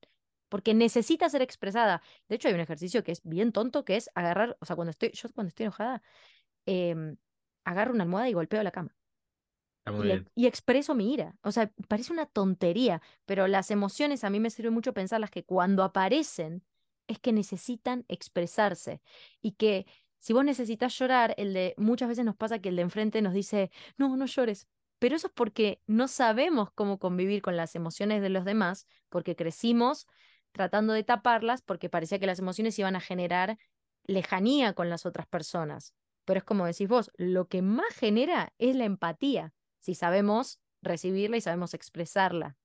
porque 0.50 0.74
necesita 0.74 1.30
ser 1.30 1.44
expresada. 1.44 2.02
De 2.28 2.36
hecho, 2.36 2.48
hay 2.48 2.56
un 2.56 2.60
ejercicio 2.60 3.04
que 3.04 3.12
es 3.12 3.22
bien 3.24 3.52
tonto, 3.52 3.86
que 3.86 3.96
es 3.98 4.10
agarrar, 4.16 4.58
o 4.60 4.66
sea, 4.66 4.76
cuando 4.76 4.92
estoy, 4.92 5.12
yo 5.14 5.30
cuando 5.34 5.50
estoy 5.50 5.66
enojada, 5.66 6.02
em, 6.66 7.18
agarro 7.66 7.94
una 7.94 8.04
almohada 8.04 8.30
y 8.30 8.34
golpeo 8.34 8.64
la 8.64 8.72
cama. 8.72 8.96
Y, 10.36 10.46
expreso 10.48 10.96
mi 10.96 11.14
ira. 11.14 11.36
O 11.44 11.52
sea, 11.52 11.72
parece 11.88 12.14
una 12.14 12.26
tontería, 12.28 13.02
pero 13.26 13.48
las 13.48 13.72
emociones 13.72 14.24
a 14.24 14.30
mí 14.30 14.40
me 14.40 14.50
sirve 14.52 14.70
mucho 14.70 14.94
pensarlas 14.94 15.32
que 15.32 15.44
cuando 15.44 15.84
aparecen 15.84 16.64
es 17.08 17.20
que 17.20 17.34
necesitan 17.34 18.06
expresarse 18.08 19.02
y 19.42 19.54
que 19.54 19.88
si 20.20 20.34
vos 20.34 20.46
necesitas 20.46 20.98
llorar, 20.98 21.34
el 21.38 21.54
de 21.54 21.74
muchas 21.78 22.10
veces 22.10 22.26
nos 22.26 22.36
pasa 22.36 22.60
que 22.60 22.70
el 22.70 22.76
de 22.76 22.84
enfrente 22.84 23.22
nos 23.22 23.34
dice, 23.34 23.72
"No, 23.98 24.16
no 24.16 24.26
llores." 24.26 24.68
Pero 25.00 25.16
eso 25.16 25.28
es 25.28 25.34
porque 25.34 25.82
no 25.88 26.08
sabemos 26.08 26.72
cómo 26.74 27.00
convivir 27.00 27.42
con 27.42 27.58
las 27.58 27.76
emociones 27.76 28.22
de 28.22 28.30
los 28.30 28.46
demás, 28.46 28.88
porque 29.10 29.36
crecimos 29.36 30.08
tratando 30.52 30.94
de 30.94 31.04
taparlas 31.04 31.62
porque 31.62 31.90
parecía 31.90 32.20
que 32.20 32.28
las 32.28 32.40
emociones 32.40 32.78
iban 32.80 32.96
a 32.96 33.02
generar 33.02 33.58
lejanía 34.04 34.74
con 34.74 34.90
las 34.90 35.06
otras 35.06 35.28
personas. 35.28 35.94
Pero 36.26 36.40
es 36.40 36.44
como 36.44 36.66
decís 36.66 36.88
vos, 36.88 37.12
lo 37.18 37.48
que 37.48 37.62
más 37.62 37.94
genera 37.96 38.54
es 38.58 38.76
la 38.76 38.86
empatía 38.86 39.54
si 39.80 39.96
sabemos 39.96 40.60
recibirla 40.82 41.38
y 41.38 41.42
sabemos 41.42 41.74
expresarla. 41.74 42.58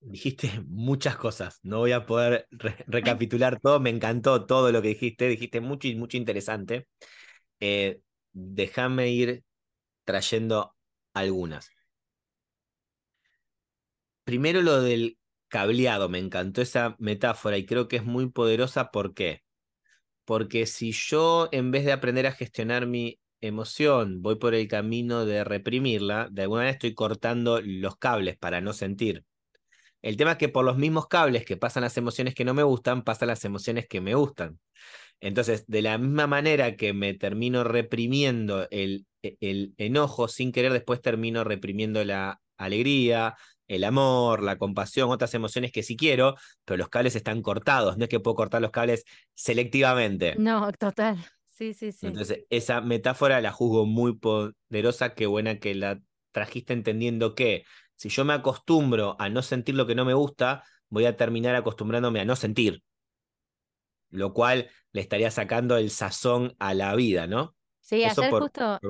Dijiste 0.00 0.50
muchas 0.68 1.16
cosas, 1.16 1.60
no 1.62 1.78
voy 1.78 1.92
a 1.92 2.06
poder 2.06 2.46
recapitular 2.86 3.60
todo, 3.60 3.80
me 3.80 3.90
encantó 3.90 4.46
todo 4.46 4.72
lo 4.72 4.82
que 4.82 4.88
dijiste, 4.88 5.28
dijiste 5.28 5.60
mucho 5.60 5.88
y 5.88 5.96
mucho 5.96 6.16
interesante. 6.16 6.86
Eh, 7.60 8.00
déjame 8.32 9.10
ir 9.10 9.44
trayendo 10.04 10.74
algunas. 11.14 11.70
Primero 14.24 14.62
lo 14.62 14.80
del 14.80 15.18
cableado, 15.48 16.08
me 16.08 16.18
encantó 16.18 16.62
esa 16.62 16.96
metáfora 16.98 17.58
y 17.58 17.66
creo 17.66 17.88
que 17.88 17.96
es 17.96 18.04
muy 18.04 18.30
poderosa. 18.30 18.90
¿Por 18.90 19.14
qué? 19.14 19.42
Porque 20.24 20.66
si 20.66 20.92
yo, 20.92 21.48
en 21.52 21.70
vez 21.70 21.84
de 21.84 21.92
aprender 21.92 22.26
a 22.26 22.32
gestionar 22.32 22.86
mi 22.86 23.20
emoción, 23.40 24.22
voy 24.22 24.36
por 24.36 24.54
el 24.54 24.68
camino 24.68 25.26
de 25.26 25.44
reprimirla, 25.44 26.28
de 26.30 26.42
alguna 26.42 26.60
manera 26.60 26.74
estoy 26.74 26.94
cortando 26.94 27.60
los 27.62 27.98
cables 27.98 28.36
para 28.38 28.60
no 28.60 28.72
sentir. 28.72 29.24
El 30.02 30.16
tema 30.16 30.32
es 30.32 30.38
que 30.38 30.48
por 30.48 30.64
los 30.64 30.78
mismos 30.78 31.08
cables 31.08 31.44
que 31.44 31.56
pasan 31.56 31.82
las 31.82 31.96
emociones 31.96 32.34
que 32.34 32.44
no 32.44 32.54
me 32.54 32.62
gustan, 32.62 33.04
pasan 33.04 33.28
las 33.28 33.44
emociones 33.44 33.86
que 33.88 34.00
me 34.00 34.14
gustan. 34.14 34.60
Entonces, 35.20 35.64
de 35.66 35.82
la 35.82 35.98
misma 35.98 36.26
manera 36.26 36.76
que 36.76 36.92
me 36.92 37.14
termino 37.14 37.64
reprimiendo 37.64 38.68
el, 38.70 39.06
e, 39.22 39.36
el 39.40 39.74
enojo, 39.78 40.28
sin 40.28 40.52
querer 40.52 40.72
después 40.72 41.00
termino 41.00 41.44
reprimiendo 41.44 42.04
la 42.04 42.40
alegría, 42.56 43.34
el 43.66 43.84
amor, 43.84 44.42
la 44.42 44.58
compasión, 44.58 45.10
otras 45.10 45.34
emociones 45.34 45.72
que 45.72 45.82
sí 45.82 45.96
quiero, 45.96 46.34
pero 46.64 46.76
los 46.76 46.88
cables 46.88 47.16
están 47.16 47.42
cortados, 47.42 47.96
no 47.96 48.04
es 48.04 48.10
que 48.10 48.20
puedo 48.20 48.34
cortar 48.34 48.60
los 48.60 48.70
cables 48.70 49.04
selectivamente. 49.34 50.34
No, 50.38 50.70
total. 50.72 51.16
Sí, 51.46 51.72
sí, 51.72 51.92
sí. 51.92 52.06
Entonces, 52.06 52.44
esa 52.50 52.80
metáfora 52.80 53.40
la 53.40 53.52
juzgo 53.52 53.86
muy 53.86 54.16
poderosa, 54.16 55.14
qué 55.14 55.26
buena 55.26 55.58
que 55.58 55.74
la 55.74 56.00
trajiste 56.32 56.72
entendiendo 56.72 57.34
que 57.34 57.64
si 57.96 58.08
yo 58.08 58.24
me 58.24 58.32
acostumbro 58.32 59.16
a 59.20 59.28
no 59.28 59.40
sentir 59.40 59.76
lo 59.76 59.86
que 59.86 59.94
no 59.94 60.04
me 60.04 60.14
gusta, 60.14 60.64
voy 60.88 61.06
a 61.06 61.16
terminar 61.16 61.54
acostumbrándome 61.54 62.20
a 62.20 62.24
no 62.24 62.36
sentir, 62.36 62.82
lo 64.14 64.32
cual 64.32 64.68
le 64.92 65.00
estaría 65.00 65.30
sacando 65.30 65.76
el 65.76 65.90
sazón 65.90 66.54
a 66.58 66.74
la 66.74 66.94
vida, 66.94 67.26
¿no? 67.26 67.54
Sí, 67.80 68.02
ayer 68.02 68.30
justo 68.30 68.80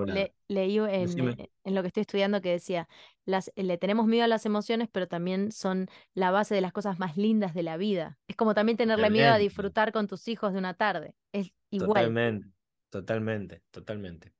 leí 0.47 0.79
en, 0.79 1.49
en, 1.65 1.75
lo 1.75 1.83
que 1.83 1.89
estoy 1.89 2.03
estudiando 2.03 2.41
que 2.41 2.51
decía, 2.53 2.89
las, 3.25 3.51
le 3.57 3.77
tenemos 3.77 4.07
miedo 4.07 4.25
a 4.25 4.29
las 4.29 4.47
emociones, 4.47 4.89
pero 4.93 5.09
también 5.09 5.51
son 5.51 5.89
la 6.15 6.31
base 6.31 6.55
de 6.55 6.61
las 6.61 6.73
cosas 6.73 7.01
más 7.01 7.17
lindas 7.17 7.55
de 7.55 7.65
la 7.65 7.77
vida. 7.77 8.19
Es 8.29 8.37
como 8.37 8.55
también 8.55 8.77
tenerle 8.77 9.11
miedo 9.11 9.33
a 9.33 9.39
disfrutar 9.39 9.91
con 9.91 10.07
tus 10.07 10.29
hijos 10.29 10.53
de 10.53 10.61
una 10.61 10.75
tarde. 10.75 11.17
Es 11.33 11.51
igual. 11.71 12.05
Totalmente. 12.05 12.55
Totalmente, 12.95 13.61
totalmente. 13.73 14.33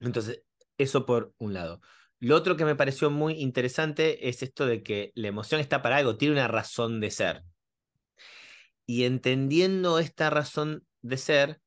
Entonces, 0.00 0.42
eso 0.76 1.06
por 1.06 1.32
un 1.38 1.54
lado. 1.54 1.80
Lo 2.18 2.36
otro 2.36 2.54
que 2.54 2.66
me 2.66 2.76
pareció 2.76 3.10
muy 3.10 3.40
interesante 3.40 4.28
es 4.28 4.42
esto 4.42 4.66
de 4.66 4.82
que 4.82 5.12
la 5.14 5.28
emoción 5.28 5.62
está 5.62 5.80
para 5.80 5.96
algo, 5.96 6.18
tiene 6.18 6.34
una 6.34 6.46
razón 6.46 7.00
de 7.00 7.10
ser. 7.10 7.42
Y 8.90 9.04
entendiendo 9.04 10.00
esta 10.00 10.30
razón 10.30 10.84
de 11.00 11.16
ser, 11.16 11.60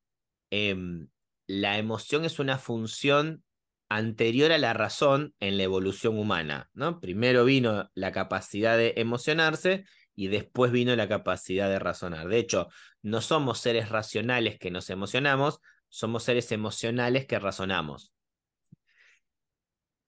em, 0.49 1.07
la 1.47 1.77
emoción 1.77 2.25
es 2.25 2.37
una 2.37 2.57
función 2.57 3.45
anterior 3.87 4.51
a 4.51 4.57
la 4.57 4.73
razón 4.73 5.33
en 5.39 5.55
la 5.55 5.63
evolución 5.63 6.19
humana. 6.19 6.69
¿no? 6.73 6.99
Primero 6.99 7.45
vino 7.45 7.89
la 7.93 8.11
capacidad 8.11 8.75
de 8.77 8.95
emocionarse 8.97 9.85
y 10.13 10.27
después 10.27 10.73
vino 10.73 10.93
la 10.97 11.07
capacidad 11.07 11.69
de 11.69 11.79
razonar. 11.79 12.27
De 12.27 12.39
hecho, 12.39 12.67
no 13.01 13.21
somos 13.21 13.57
seres 13.59 13.87
racionales 13.87 14.59
que 14.59 14.69
nos 14.69 14.89
emocionamos, 14.89 15.61
somos 15.87 16.23
seres 16.23 16.51
emocionales 16.51 17.25
que 17.25 17.39
razonamos. 17.39 18.11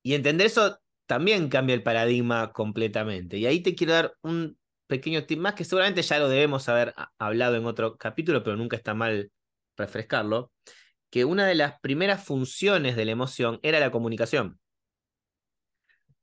Y 0.04 0.16
entender 0.16 0.48
eso 0.48 0.82
también 1.06 1.48
cambia 1.48 1.76
el 1.76 1.84
paradigma 1.84 2.52
completamente. 2.52 3.38
Y 3.38 3.46
ahí 3.46 3.62
te 3.62 3.74
quiero 3.74 3.94
dar 3.94 4.18
un 4.22 4.58
pequeño 4.88 5.26
tip 5.26 5.40
más 5.40 5.54
que 5.56 5.66
seguramente 5.66 6.02
ya 6.02 6.20
lo 6.20 6.30
debemos 6.30 6.70
haber 6.70 6.94
hablado 7.18 7.56
en 7.56 7.66
otro 7.66 7.98
capítulo, 7.98 8.44
pero 8.44 8.56
nunca 8.56 8.78
está 8.78 8.94
mal 8.94 9.32
refrescarlo, 9.78 10.52
que 11.10 11.26
una 11.26 11.48
de 11.48 11.56
las 11.56 11.80
primeras 11.80 12.24
funciones 12.24 12.96
de 12.96 13.06
la 13.06 13.12
emoción 13.12 13.60
era 13.64 13.80
la 13.80 13.92
comunicación. 13.92 14.60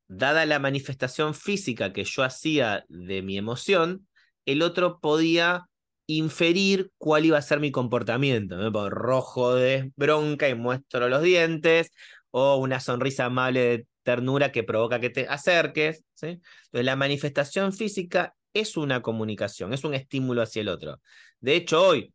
Dada 0.09 0.45
la 0.47 0.59
manifestación 0.59 1.35
física 1.35 1.93
que 1.93 2.05
yo 2.05 2.23
hacía 2.23 2.85
de 2.89 3.23
mi 3.23 3.39
emoción, 3.39 4.07
el 4.45 4.63
otro 4.63 5.01
podía 5.01 5.67
inferir 6.07 6.91
cuál 6.99 7.25
iba 7.25 7.39
a 7.39 7.43
ser 7.43 7.61
mi 7.61 7.71
comportamiento. 7.71 8.57
Me 8.57 8.71
pongo 8.71 8.91
rojo 8.91 9.55
de 9.55 9.93
bronca 9.97 10.49
y 10.49 10.55
muestro 10.55 11.09
los 11.09 11.23
dientes, 11.23 11.91
o 12.31 12.57
una 12.57 12.81
sonrisa 12.81 13.27
amable 13.27 13.61
de 13.61 13.87
ternura 14.03 14.53
que 14.53 14.65
provoca 14.65 15.01
que 15.01 15.11
te 15.11 15.29
acerques. 15.29 16.05
¿sí? 16.15 16.27
Entonces, 16.27 16.85
la 16.85 16.97
manifestación 16.97 17.73
física 17.73 18.35
es 18.55 18.77
una 18.77 19.03
comunicación, 19.03 19.73
es 19.73 19.85
un 19.85 19.95
estímulo 19.95 20.43
hacia 20.43 20.61
el 20.61 20.69
otro. 20.69 21.01
De 21.41 21.57
hecho, 21.57 21.83
hoy, 21.83 22.15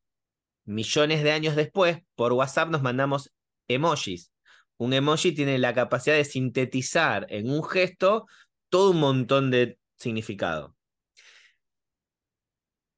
millones 0.65 1.24
de 1.24 1.32
años 1.32 1.56
después, 1.56 2.00
por 2.15 2.34
WhatsApp 2.34 2.70
nos 2.70 2.82
mandamos 2.82 3.32
emojis. 3.67 4.32
Un 4.77 4.94
emoji 4.94 5.32
tiene 5.32 5.58
la 5.58 5.74
capacidad 5.74 6.15
de 6.15 6.25
sintetizar 6.25 7.25
en 7.29 7.50
un 7.50 7.63
gesto 7.63 8.27
todo 8.70 8.91
un 8.91 9.00
montón 9.00 9.50
de 9.50 9.79
significado. 9.98 10.75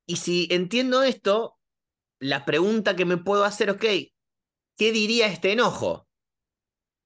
Y 0.05 0.17
si 0.17 0.47
entiendo 0.51 1.03
esto, 1.03 1.57
la 2.19 2.43
pregunta 2.43 2.95
que 2.95 3.05
me 3.05 3.17
puedo 3.17 3.45
hacer, 3.45 3.69
ok, 3.69 3.85
¿qué 4.77 4.91
diría 4.91 5.27
este 5.27 5.51
enojo? 5.51 6.07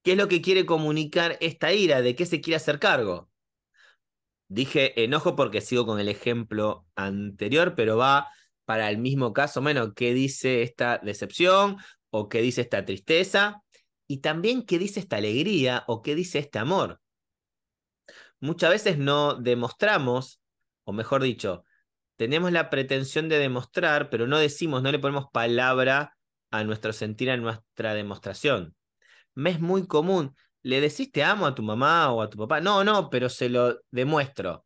¿Qué 0.02 0.12
es 0.12 0.18
lo 0.18 0.28
que 0.28 0.42
quiere 0.42 0.66
comunicar 0.66 1.38
esta 1.40 1.72
ira? 1.72 2.02
¿De 2.02 2.16
qué 2.16 2.26
se 2.26 2.40
quiere 2.40 2.56
hacer 2.56 2.78
cargo? 2.78 3.30
Dije 4.54 5.02
enojo 5.02 5.34
porque 5.34 5.60
sigo 5.60 5.84
con 5.84 5.98
el 5.98 6.08
ejemplo 6.08 6.86
anterior, 6.94 7.74
pero 7.74 7.96
va 7.96 8.28
para 8.64 8.88
el 8.88 8.98
mismo 8.98 9.32
caso, 9.32 9.60
menos, 9.60 9.94
¿qué 9.96 10.14
dice 10.14 10.62
esta 10.62 10.98
decepción 10.98 11.78
o 12.10 12.28
qué 12.28 12.40
dice 12.40 12.60
esta 12.60 12.84
tristeza? 12.84 13.64
Y 14.06 14.18
también 14.18 14.64
qué 14.64 14.78
dice 14.78 15.00
esta 15.00 15.16
alegría 15.16 15.82
o 15.88 16.02
qué 16.02 16.14
dice 16.14 16.38
este 16.38 16.60
amor. 16.60 17.00
Muchas 18.38 18.70
veces 18.70 18.96
no 18.96 19.34
demostramos, 19.34 20.40
o 20.84 20.92
mejor 20.92 21.24
dicho, 21.24 21.64
tenemos 22.14 22.52
la 22.52 22.70
pretensión 22.70 23.28
de 23.28 23.40
demostrar, 23.40 24.08
pero 24.08 24.28
no 24.28 24.38
decimos, 24.38 24.84
no 24.84 24.92
le 24.92 25.00
ponemos 25.00 25.26
palabra 25.32 26.16
a 26.52 26.62
nuestro 26.62 26.92
sentir, 26.92 27.28
a 27.28 27.36
nuestra 27.36 27.92
demostración. 27.92 28.76
Me 29.34 29.50
es 29.50 29.58
muy 29.58 29.88
común, 29.88 30.36
¿le 30.64 30.80
decís 30.80 31.12
te 31.12 31.22
amo 31.22 31.46
a 31.46 31.54
tu 31.54 31.62
mamá 31.62 32.10
o 32.10 32.22
a 32.22 32.30
tu 32.30 32.38
papá? 32.38 32.60
No, 32.60 32.82
no, 32.84 33.10
pero 33.10 33.28
se 33.28 33.48
lo 33.48 33.80
demuestro. 33.90 34.64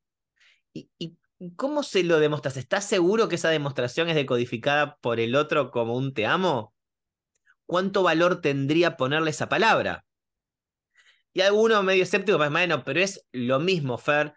¿Y, 0.72 1.18
cómo 1.56 1.82
se 1.82 2.04
lo 2.04 2.20
demuestras? 2.20 2.56
¿Estás 2.56 2.84
seguro 2.84 3.28
que 3.28 3.34
esa 3.34 3.50
demostración 3.50 4.08
es 4.08 4.14
decodificada 4.14 4.96
por 4.98 5.20
el 5.20 5.34
otro 5.34 5.70
como 5.70 5.96
un 5.96 6.14
te 6.14 6.24
amo? 6.24 6.72
¿Cuánto 7.66 8.02
valor 8.04 8.40
tendría 8.40 8.96
ponerle 8.96 9.30
esa 9.30 9.48
palabra? 9.48 10.04
Y 11.32 11.40
alguno 11.40 11.82
medio 11.82 12.04
escéptico, 12.04 12.38
pues 12.38 12.50
bueno, 12.50 12.84
pero 12.84 13.00
es 13.00 13.26
lo 13.32 13.58
mismo, 13.58 13.98
Fer. 13.98 14.34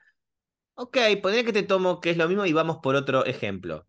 Ok, 0.74 0.98
ponle 1.22 1.46
que 1.46 1.54
te 1.54 1.64
tomo 1.64 2.02
que 2.02 2.10
es 2.10 2.18
lo 2.18 2.28
mismo 2.28 2.46
y 2.46 2.54
vamos 2.54 2.80
por 2.82 2.96
otro 2.96 3.24
ejemplo. 3.26 3.88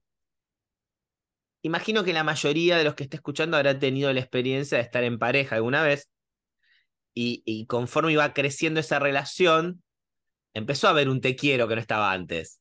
Imagino 1.63 2.05
que 2.05 2.13
la 2.13 2.25
mayoría 2.25 2.77
de 2.77 2.85
los 2.85 2.95
que 2.95 3.05
está 3.05 3.17
escuchando 3.17 3.57
habrá 3.57 3.79
tenido 3.79 4.13
la 4.13 4.21
experiencia 4.21 4.77
de 4.79 4.85
estar 4.85 5.05
en 5.05 5.19
pareja 5.19 5.57
alguna 5.57 5.83
vez 5.83 6.11
y, 7.15 7.67
conforme 7.67 8.13
iba 8.13 8.33
creciendo 8.33 8.81
esa 8.81 8.99
relación, 8.99 9.83
empezó 10.55 10.87
a 10.87 10.91
haber 10.91 11.09
un 11.09 11.21
te 11.21 11.37
quiero 11.37 11.69
que 11.69 11.75
no 11.75 11.81
estaba 11.81 12.13
antes. 12.13 12.61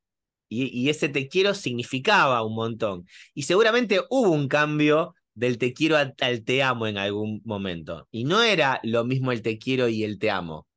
Y, 0.50 0.90
ese 0.90 1.10
te 1.10 1.30
quiero 1.30 1.54
significaba 1.54 2.44
un 2.44 2.56
montón. 2.56 3.08
Y 3.34 3.44
seguramente 3.44 4.02
hubo 4.10 4.32
un 4.32 4.48
cambio 4.50 5.16
del 5.34 5.58
te 5.58 5.74
quiero 5.74 5.96
al 5.98 6.44
te 6.44 6.64
amo 6.64 6.88
en 6.88 6.98
algún 6.98 7.42
momento. 7.46 8.08
Y 8.12 8.26
no 8.26 8.44
era 8.44 8.80
lo 8.84 9.06
mismo 9.06 9.32
el 9.32 9.42
te 9.42 9.58
quiero 9.58 9.88
y 9.88 10.04
el 10.04 10.20
te 10.20 10.30
amo. 10.30 10.68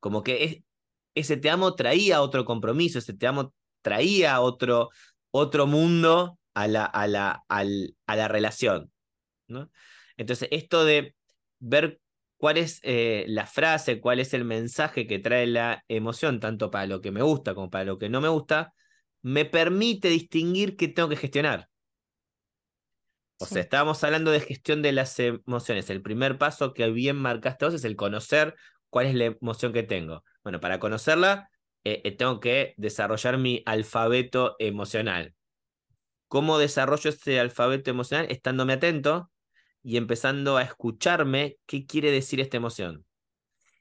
Como 0.00 0.22
que 0.22 0.44
es, 0.44 0.62
ese 1.14 1.36
te 1.36 1.50
amo 1.50 1.74
traía 1.74 2.22
otro 2.22 2.44
compromiso, 2.44 2.98
ese 2.98 3.14
te 3.14 3.26
amo 3.26 3.54
traía 3.82 4.40
otro, 4.40 4.90
otro 5.30 5.66
mundo 5.66 6.38
a 6.54 6.68
la, 6.68 6.84
a 6.86 7.06
la, 7.06 7.44
a 7.48 8.16
la 8.16 8.28
relación. 8.28 8.90
¿no? 9.48 9.70
Entonces, 10.16 10.48
esto 10.50 10.84
de 10.84 11.14
ver 11.58 12.00
cuál 12.36 12.58
es 12.58 12.80
eh, 12.82 13.24
la 13.28 13.46
frase, 13.46 14.00
cuál 14.00 14.20
es 14.20 14.34
el 14.34 14.44
mensaje 14.44 15.06
que 15.06 15.18
trae 15.18 15.46
la 15.46 15.84
emoción, 15.88 16.40
tanto 16.40 16.70
para 16.70 16.86
lo 16.86 17.00
que 17.00 17.10
me 17.10 17.22
gusta 17.22 17.54
como 17.54 17.70
para 17.70 17.84
lo 17.84 17.98
que 17.98 18.08
no 18.08 18.20
me 18.20 18.28
gusta, 18.28 18.74
me 19.22 19.44
permite 19.44 20.08
distinguir 20.08 20.76
qué 20.76 20.88
tengo 20.88 21.08
que 21.08 21.16
gestionar. 21.16 21.68
O 23.38 23.44
sea, 23.44 23.60
estábamos 23.60 24.02
hablando 24.02 24.30
de 24.30 24.40
gestión 24.40 24.80
de 24.80 24.92
las 24.92 25.18
emociones. 25.18 25.90
El 25.90 26.00
primer 26.00 26.38
paso 26.38 26.72
que 26.72 26.88
bien 26.90 27.16
marcaste 27.16 27.66
vos 27.66 27.74
es 27.74 27.84
el 27.84 27.96
conocer 27.96 28.54
cuál 28.88 29.06
es 29.06 29.14
la 29.14 29.26
emoción 29.26 29.72
que 29.74 29.82
tengo. 29.82 30.24
Bueno, 30.42 30.58
para 30.58 30.78
conocerla, 30.78 31.50
eh, 31.84 32.00
eh, 32.04 32.12
tengo 32.12 32.40
que 32.40 32.74
desarrollar 32.78 33.36
mi 33.36 33.62
alfabeto 33.66 34.56
emocional. 34.58 35.34
¿Cómo 36.28 36.58
desarrollo 36.58 37.10
este 37.10 37.38
alfabeto 37.38 37.90
emocional? 37.90 38.26
Estándome 38.30 38.72
atento 38.72 39.30
y 39.86 39.96
empezando 39.96 40.56
a 40.56 40.62
escucharme 40.62 41.58
qué 41.64 41.86
quiere 41.86 42.10
decir 42.10 42.40
esta 42.40 42.56
emoción. 42.56 43.06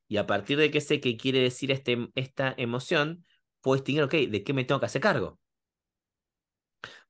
Y 0.08 0.18
a 0.18 0.28
partir 0.28 0.60
de 0.60 0.70
que 0.70 0.80
sé 0.80 1.02
qué 1.02 1.18
quiere 1.18 1.40
decir 1.40 1.72
este, 1.72 2.10
esta 2.14 2.54
emoción, 2.58 3.26
puedo 3.62 3.78
distinguir, 3.78 4.04
ok, 4.04 4.14
¿de 4.30 4.44
qué 4.44 4.54
me 4.54 4.66
tengo 4.66 4.80
que 4.80 4.86
hacer 4.86 5.02
cargo? 5.02 5.40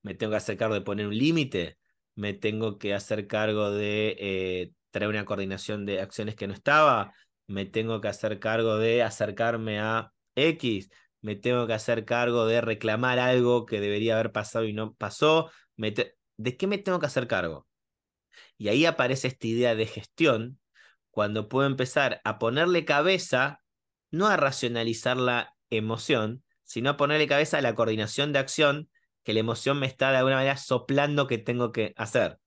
¿Me 0.01 0.15
tengo 0.15 0.31
que 0.31 0.37
hacer 0.37 0.55
cargo 0.55 0.75
de 0.75 0.81
poner 0.81 1.07
un 1.07 1.17
límite? 1.17 1.77
¿Me 2.15 2.33
tengo 2.33 2.77
que 2.77 2.93
hacer 2.93 3.27
cargo 3.27 3.71
de 3.71 4.15
eh, 4.17 4.71
traer 4.91 5.09
una 5.09 5.25
coordinación 5.25 5.85
de 5.85 5.99
acciones 5.99 6.35
que 6.35 6.47
no 6.47 6.53
estaba? 6.53 7.13
me 7.47 7.65
tengo 7.65 8.01
que 8.01 8.07
hacer 8.07 8.39
cargo 8.39 8.77
de 8.77 9.03
acercarme 9.03 9.79
a 9.79 10.11
X, 10.35 10.89
me 11.21 11.35
tengo 11.35 11.67
que 11.67 11.73
hacer 11.73 12.05
cargo 12.05 12.45
de 12.45 12.61
reclamar 12.61 13.19
algo 13.19 13.65
que 13.65 13.79
debería 13.79 14.15
haber 14.15 14.31
pasado 14.31 14.65
y 14.65 14.73
no 14.73 14.93
pasó, 14.95 15.51
¿de 15.77 16.57
qué 16.57 16.67
me 16.67 16.77
tengo 16.77 16.99
que 16.99 17.05
hacer 17.05 17.27
cargo? 17.27 17.67
Y 18.57 18.69
ahí 18.69 18.85
aparece 18.85 19.27
esta 19.27 19.47
idea 19.47 19.75
de 19.75 19.85
gestión, 19.85 20.59
cuando 21.11 21.47
puedo 21.47 21.67
empezar 21.67 22.21
a 22.23 22.39
ponerle 22.39 22.85
cabeza, 22.85 23.61
no 24.11 24.27
a 24.27 24.37
racionalizar 24.37 25.17
la 25.17 25.55
emoción, 25.69 26.43
sino 26.63 26.91
a 26.91 26.97
ponerle 26.97 27.27
cabeza 27.27 27.57
a 27.57 27.61
la 27.61 27.75
coordinación 27.75 28.33
de 28.33 28.39
acción 28.39 28.89
que 29.23 29.33
la 29.33 29.39
emoción 29.39 29.79
me 29.79 29.87
está 29.87 30.11
de 30.11 30.17
alguna 30.17 30.35
manera 30.35 30.57
soplando 30.57 31.27
que 31.27 31.37
tengo 31.37 31.71
que 31.71 31.93
hacer. 31.97 32.39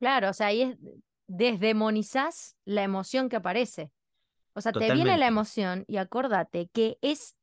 Claro, 0.00 0.30
o 0.30 0.32
sea, 0.32 0.48
ahí 0.48 0.62
es, 0.62 0.76
desdemonizás 1.26 2.56
la 2.64 2.82
emoción 2.82 3.28
que 3.28 3.36
aparece. 3.36 3.90
O 4.54 4.60
sea, 4.60 4.72
te 4.72 4.92
viene 4.92 5.18
la 5.18 5.26
emoción 5.26 5.84
y 5.88 5.96
acordate 5.96 6.68
que 6.72 6.96
es 7.00 7.36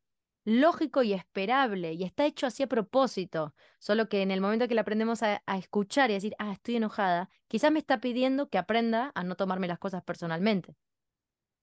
lógico 0.43 1.04
y 1.04 1.13
esperable 1.13 1.93
y 1.93 2.04
está 2.04 2.25
hecho 2.25 2.47
así 2.47 2.63
a 2.63 2.67
propósito, 2.67 3.54
solo 3.80 4.10
que 4.10 4.21
en 4.21 4.32
el 4.32 4.41
momento 4.41 4.67
que 4.67 4.75
le 4.75 4.82
aprendemos 4.82 5.21
a, 5.23 5.41
escuchar 5.58 6.10
y 6.10 6.15
decir, 6.15 6.36
ah, 6.39 6.51
estoy 6.51 6.77
enojada, 6.77 7.30
quizás 7.47 7.71
me 7.71 7.80
está 7.80 7.99
pidiendo 7.99 8.49
que 8.49 8.58
aprenda 8.58 9.12
a 9.15 9.23
no 9.23 9.36
tomarme 9.36 9.67
las 9.67 9.80
cosas 9.80 10.04
personalmente. 10.04 10.75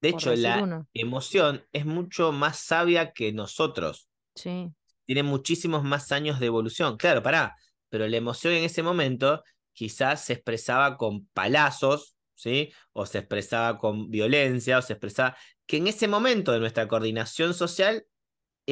De 0.00 0.10
hecho, 0.10 0.34
la 0.36 0.86
emoción 0.94 1.64
es 1.72 1.84
mucho 1.84 2.30
más 2.30 2.60
sabia 2.60 3.12
que 3.12 3.32
nosotros. 3.32 4.08
Sí. 4.36 4.70
Tiene 5.06 5.24
muchísimos 5.24 5.82
más 5.82 6.12
años 6.12 6.38
de 6.38 6.46
evolución. 6.46 6.96
Claro, 6.96 7.22
pará, 7.22 7.56
pero 7.88 8.06
la 8.06 8.16
emoción 8.16 8.52
en 8.54 8.64
ese 8.64 8.84
momento 8.84 9.42
quizás 9.72 10.24
se 10.24 10.34
expresaba 10.34 10.96
con 10.96 11.26
palazos 11.28 12.18
¿sí? 12.38 12.72
O 12.92 13.04
se 13.04 13.18
expresaba 13.18 13.78
con 13.78 14.10
violencia, 14.10 14.78
o 14.78 14.82
se 14.82 14.94
expresaba, 14.94 15.36
que 15.66 15.78
en 15.78 15.88
ese 15.88 16.08
momento 16.08 16.52
de 16.52 16.60
nuestra 16.60 16.88
coordinación 16.88 17.52
social 17.52 18.06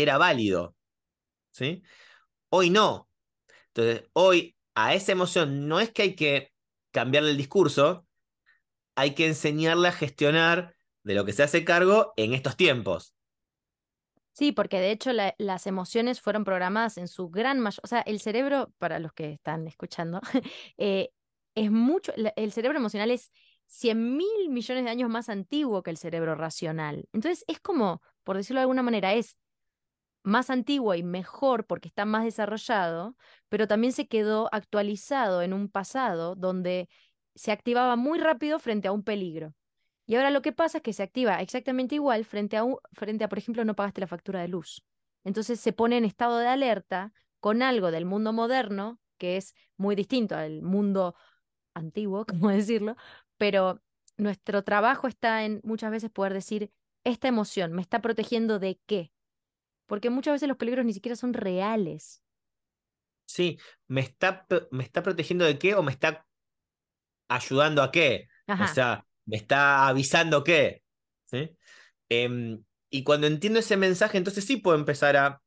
era 0.02 0.18
válido, 0.18 0.76
¿sí? 1.50 1.82
Hoy 2.50 2.70
no. 2.70 3.08
Entonces, 3.68 4.08
hoy 4.12 4.56
a 4.74 4.94
esa 4.94 5.12
emoción 5.12 5.68
no 5.68 5.80
es 5.80 5.90
que 5.90 6.02
hay 6.02 6.16
que 6.16 6.52
cambiarle 6.92 7.30
el 7.30 7.36
discurso, 7.36 8.06
hay 8.94 9.14
que 9.14 9.26
enseñarle 9.26 9.88
a 9.88 9.92
gestionar 9.92 10.74
de 11.02 11.14
lo 11.14 11.24
que 11.24 11.32
se 11.32 11.42
hace 11.42 11.64
cargo 11.64 12.12
en 12.16 12.34
estos 12.34 12.56
tiempos. 12.56 13.14
Sí, 14.32 14.52
porque 14.52 14.80
de 14.80 14.90
hecho 14.90 15.12
las 15.12 15.66
emociones 15.66 16.20
fueron 16.20 16.44
programadas 16.44 16.98
en 16.98 17.08
su 17.08 17.30
gran 17.30 17.58
mayoría, 17.58 17.80
o 17.84 17.86
sea, 17.86 18.00
el 18.00 18.20
cerebro, 18.20 18.70
para 18.76 18.98
los 18.98 19.14
que 19.14 19.32
están 19.32 19.66
escuchando, 19.66 20.20
eh, 20.76 21.10
es 21.54 21.70
mucho, 21.70 22.12
el 22.36 22.52
cerebro 22.52 22.78
emocional 22.78 23.10
es 23.10 23.32
100 23.66 24.16
mil 24.16 24.50
millones 24.50 24.84
de 24.84 24.90
años 24.90 25.08
más 25.08 25.30
antiguo 25.30 25.82
que 25.82 25.90
el 25.90 25.96
cerebro 25.96 26.34
racional. 26.34 27.08
Entonces 27.14 27.44
es 27.48 27.60
como, 27.60 28.02
por 28.24 28.36
decirlo 28.36 28.60
de 28.60 28.64
alguna 28.64 28.82
manera, 28.82 29.14
es 29.14 29.38
más 30.26 30.50
antiguo 30.50 30.94
y 30.94 31.04
mejor 31.04 31.66
porque 31.66 31.88
está 31.88 32.04
más 32.04 32.24
desarrollado, 32.24 33.16
pero 33.48 33.68
también 33.68 33.92
se 33.92 34.08
quedó 34.08 34.48
actualizado 34.52 35.42
en 35.42 35.52
un 35.52 35.68
pasado 35.68 36.34
donde 36.34 36.88
se 37.36 37.52
activaba 37.52 37.94
muy 37.96 38.18
rápido 38.18 38.58
frente 38.58 38.88
a 38.88 38.92
un 38.92 39.04
peligro. 39.04 39.54
Y 40.04 40.16
ahora 40.16 40.30
lo 40.30 40.42
que 40.42 40.52
pasa 40.52 40.78
es 40.78 40.82
que 40.82 40.92
se 40.92 41.04
activa 41.04 41.40
exactamente 41.40 41.94
igual 41.94 42.24
frente 42.24 42.56
a, 42.56 42.64
frente 42.92 43.24
a, 43.24 43.28
por 43.28 43.38
ejemplo, 43.38 43.64
no 43.64 43.76
pagaste 43.76 44.00
la 44.00 44.08
factura 44.08 44.40
de 44.40 44.48
luz. 44.48 44.82
Entonces 45.24 45.60
se 45.60 45.72
pone 45.72 45.96
en 45.96 46.04
estado 46.04 46.38
de 46.38 46.48
alerta 46.48 47.12
con 47.38 47.62
algo 47.62 47.92
del 47.92 48.04
mundo 48.04 48.32
moderno 48.32 48.98
que 49.18 49.36
es 49.36 49.54
muy 49.76 49.94
distinto 49.94 50.34
al 50.36 50.60
mundo 50.62 51.14
antiguo, 51.74 52.26
como 52.26 52.50
decirlo, 52.50 52.96
pero 53.36 53.80
nuestro 54.16 54.64
trabajo 54.64 55.06
está 55.06 55.44
en 55.44 55.60
muchas 55.62 55.92
veces 55.92 56.10
poder 56.10 56.32
decir, 56.32 56.72
esta 57.04 57.28
emoción 57.28 57.72
me 57.72 57.82
está 57.82 58.00
protegiendo 58.00 58.58
de 58.58 58.80
qué, 58.86 59.12
porque 59.86 60.10
muchas 60.10 60.34
veces 60.34 60.48
los 60.48 60.56
peligros 60.56 60.84
ni 60.84 60.92
siquiera 60.92 61.16
son 61.16 61.32
reales. 61.32 62.22
Sí, 63.24 63.58
me 63.88 64.00
está, 64.00 64.46
me 64.70 64.84
está 64.84 65.02
protegiendo 65.02 65.44
de 65.44 65.58
qué 65.58 65.74
o 65.74 65.82
me 65.82 65.92
está 65.92 66.26
ayudando 67.28 67.82
a 67.82 67.90
qué. 67.90 68.28
O 68.48 68.66
sea, 68.68 69.04
me 69.24 69.36
está 69.36 69.88
avisando 69.88 70.44
qué. 70.44 70.82
¿sí? 71.26 71.50
Em, 72.08 72.62
y 72.90 73.02
cuando 73.02 73.26
entiendo 73.26 73.58
ese 73.58 73.76
mensaje, 73.76 74.18
entonces 74.18 74.44
sí 74.44 74.56
puedo 74.58 74.78
empezar 74.78 75.16
a 75.16 75.42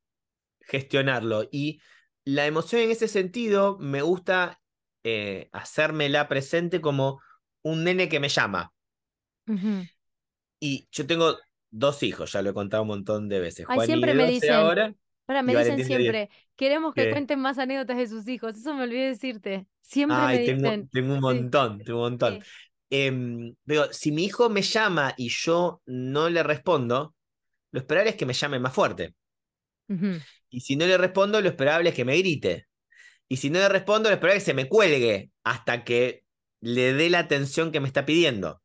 gestionarlo. 0.60 1.48
Y 1.50 1.80
la 2.24 2.46
emoción 2.46 2.82
en 2.82 2.90
ese 2.90 3.08
sentido 3.08 3.78
me 3.78 4.02
gusta 4.02 4.60
eh, 5.02 5.48
hacérmela 5.52 6.28
presente 6.28 6.80
como 6.80 7.20
un 7.62 7.84
nene 7.84 8.08
que 8.08 8.20
me 8.20 8.28
llama. 8.28 8.72
Y 10.60 10.86
yo 10.92 11.06
tengo 11.06 11.36
dos 11.70 12.02
hijos, 12.02 12.32
ya 12.32 12.42
lo 12.42 12.50
he 12.50 12.54
contado 12.54 12.82
un 12.82 12.88
montón 12.88 13.28
de 13.28 13.40
veces. 13.40 13.66
Ay, 13.68 13.86
siempre 13.86 14.14
me 14.14 14.26
dicen, 14.26 14.52
ahora. 14.52 14.94
me 15.42 15.56
dicen 15.56 15.84
siempre, 15.84 16.30
queremos 16.56 16.94
que 16.94 17.10
cuenten 17.10 17.40
más 17.40 17.58
anécdotas 17.58 17.96
de 17.96 18.06
sus 18.06 18.26
hijos. 18.28 18.56
Eso 18.56 18.74
me 18.74 18.84
olvidé 18.84 19.08
decirte. 19.08 19.66
Siempre 19.80 20.18
me 20.18 20.38
dicen. 20.38 20.88
Tengo 20.90 21.14
un 21.14 21.20
montón, 21.20 21.78
tengo 21.78 21.98
un 22.00 22.10
montón. 22.10 22.42
Em, 22.90 23.54
si 23.92 24.10
mi 24.10 24.24
hijo 24.24 24.50
me 24.50 24.62
llama 24.62 25.14
y 25.16 25.28
yo 25.28 25.80
no 25.86 26.28
le 26.28 26.42
respondo, 26.42 27.14
lo 27.70 27.80
esperable 27.80 28.10
es 28.10 28.16
que 28.16 28.26
me 28.26 28.32
llame 28.32 28.58
más 28.58 28.74
fuerte. 28.74 29.14
Y 30.48 30.60
si 30.60 30.76
no 30.76 30.86
le 30.86 30.96
respondo, 30.98 31.40
lo 31.40 31.48
esperable 31.48 31.90
es 31.90 31.94
que 31.94 32.04
me 32.04 32.16
grite. 32.16 32.66
Y 33.28 33.36
si 33.36 33.50
no 33.50 33.58
le 33.58 33.68
respondo, 33.68 34.08
lo 34.08 34.14
esperable 34.14 34.38
es 34.38 34.44
que 34.44 34.50
se 34.50 34.54
me 34.54 34.68
cuelgue 34.68 35.30
hasta 35.44 35.84
que 35.84 36.24
le 36.60 36.92
dé 36.92 37.10
la 37.10 37.20
atención 37.20 37.72
que 37.72 37.80
me 37.80 37.88
está 37.88 38.04
pidiendo. 38.04 38.60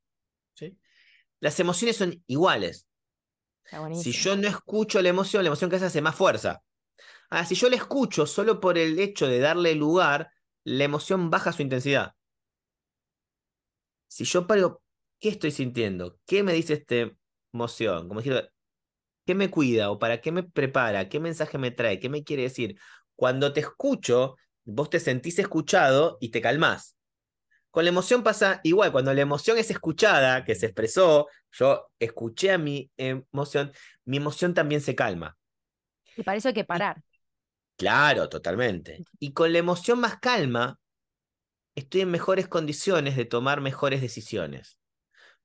Las 1.39 1.59
emociones 1.59 1.97
son 1.97 2.23
iguales. 2.27 2.84
Si 3.91 4.11
yo 4.11 4.35
no 4.35 4.47
escucho 4.47 5.01
la 5.01 5.09
emoción, 5.09 5.43
la 5.43 5.47
emoción 5.49 5.69
que 5.69 5.77
hace 5.77 5.85
hace 5.85 6.01
más 6.01 6.15
fuerza. 6.15 6.63
Ahora, 7.29 7.45
si 7.45 7.55
yo 7.55 7.69
la 7.69 7.77
escucho 7.77 8.27
solo 8.27 8.59
por 8.59 8.77
el 8.77 8.99
hecho 8.99 9.27
de 9.27 9.39
darle 9.39 9.75
lugar, 9.75 10.31
la 10.63 10.83
emoción 10.85 11.29
baja 11.29 11.53
su 11.53 11.61
intensidad. 11.63 12.13
Si 14.07 14.23
yo 14.25 14.47
paro, 14.47 14.81
¿qué 15.19 15.29
estoy 15.29 15.51
sintiendo? 15.51 16.19
¿Qué 16.25 16.43
me 16.43 16.53
dice 16.53 16.73
esta 16.73 17.11
emoción? 17.53 18.07
Como 18.07 18.21
decir, 18.21 18.49
¿Qué 19.25 19.35
me 19.35 19.49
cuida 19.51 19.91
o 19.91 19.99
para 19.99 20.21
qué 20.21 20.31
me 20.31 20.43
prepara? 20.43 21.09
¿Qué 21.09 21.19
mensaje 21.19 21.57
me 21.57 21.71
trae? 21.71 21.99
¿Qué 21.99 22.09
me 22.09 22.23
quiere 22.23 22.43
decir? 22.43 22.77
Cuando 23.15 23.53
te 23.53 23.61
escucho, 23.61 24.37
vos 24.65 24.89
te 24.89 24.99
sentís 24.99 25.39
escuchado 25.39 26.17
y 26.21 26.29
te 26.29 26.41
calmás. 26.41 26.94
Con 27.75 27.83
la 27.83 27.89
emoción 27.89 28.23
pasa 28.23 28.61
igual, 28.63 28.93
cuando 28.93 29.13
la 29.13 29.19
emoción 29.19 29.57
es 29.57 29.69
escuchada, 29.69 30.45
que 30.45 30.55
se 30.55 30.67
expresó, 30.67 31.27
yo 31.51 31.91
escuché 31.99 32.51
a 32.51 32.57
mi 32.57 32.89
emoción, 32.95 33.73
mi 34.05 34.15
emoción 34.15 34.53
también 34.53 34.79
se 34.79 34.95
calma. 34.95 35.35
Y 36.15 36.23
para 36.23 36.37
eso 36.37 36.47
hay 36.47 36.53
que 36.53 36.63
parar. 36.63 37.03
claro, 37.75 38.29
totalmente. 38.29 39.03
Y 39.19 39.33
con 39.33 39.51
la 39.51 39.59
emoción 39.59 39.99
más 39.99 40.19
calma, 40.19 40.79
estoy 41.75 41.99
en 41.99 42.11
mejores 42.11 42.47
condiciones 42.47 43.17
de 43.17 43.25
tomar 43.25 43.59
mejores 43.59 43.99
decisiones. 43.99 44.77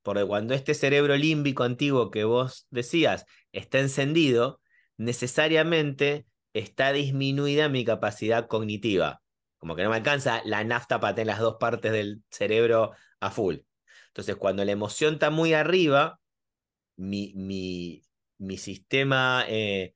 Porque 0.03 0.25
cuando 0.25 0.55
este 0.55 0.75
cerebro 0.75 1.17
límbico 1.17 1.65
antiguo 1.65 2.13
que 2.13 2.23
vos 2.23 2.69
decías 2.71 3.27
está 3.51 3.81
encendido, 3.81 4.61
necesariamente 4.99 6.27
está 6.53 6.93
disminuida 6.93 7.69
mi 7.69 7.85
capacidad 7.85 8.47
cognitiva. 8.47 9.20
Como 9.61 9.77
que 9.77 9.85
no 9.85 9.91
me 9.91 9.97
alcanza 9.97 10.43
la 10.45 10.65
nafta 10.65 10.99
para 11.01 11.15
tener 11.15 11.29
las 11.29 11.39
dos 11.39 11.59
partes 11.61 11.93
del 11.93 12.23
cerebro 12.31 12.93
a 13.21 13.31
full. 13.31 13.59
Entonces, 14.09 14.37
cuando 14.37 14.65
la 14.65 14.73
emoción 14.73 15.15
está 15.15 15.31
muy 15.31 15.53
arriba, 15.53 16.19
mi, 16.97 17.33
mi, 18.39 18.57
sistema 18.59 19.45
eh, 19.49 19.93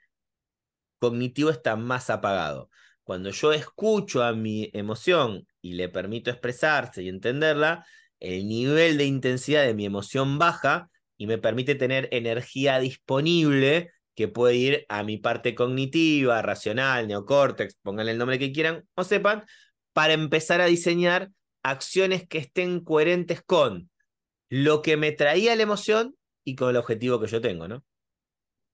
cognitivo 0.98 1.50
está 1.50 1.76
más 1.76 2.10
apagado. 2.10 2.70
Cuando 3.04 3.30
yo 3.30 3.52
escucho 3.52 4.22
a 4.22 4.34
mi 4.34 4.70
emoción 4.74 5.46
y 5.60 5.74
le 5.74 5.88
permito 5.88 6.30
expresarse 6.30 7.02
y 7.02 7.08
entenderla, 7.08 7.86
el 8.20 8.46
nivel 8.46 8.98
de 8.98 9.04
intensidad 9.06 9.64
de 9.64 9.74
mi 9.74 9.86
emoción 9.86 10.38
baja 10.38 10.90
y 11.16 11.26
me 11.26 11.38
permite 11.38 11.74
tener 11.74 12.08
energía 12.12 12.78
disponible 12.80 13.92
que 14.14 14.28
puede 14.28 14.54
ir 14.56 14.86
a 14.88 15.02
mi 15.02 15.16
parte 15.18 15.54
cognitiva, 15.54 16.42
racional, 16.42 17.08
neocórtex, 17.08 17.76
pónganle 17.82 18.12
el 18.12 18.18
nombre 18.18 18.38
que 18.38 18.52
quieran 18.52 18.86
o 18.94 19.04
sepan, 19.04 19.44
para 19.92 20.12
empezar 20.12 20.60
a 20.60 20.66
diseñar 20.66 21.30
acciones 21.62 22.26
que 22.26 22.38
estén 22.38 22.80
coherentes 22.80 23.42
con 23.42 23.90
lo 24.48 24.82
que 24.82 24.96
me 24.96 25.12
traía 25.12 25.56
la 25.56 25.62
emoción 25.62 26.14
y 26.44 26.54
con 26.54 26.70
el 26.70 26.76
objetivo 26.76 27.20
que 27.20 27.26
yo 27.26 27.40
tengo, 27.40 27.68
¿no? 27.68 27.84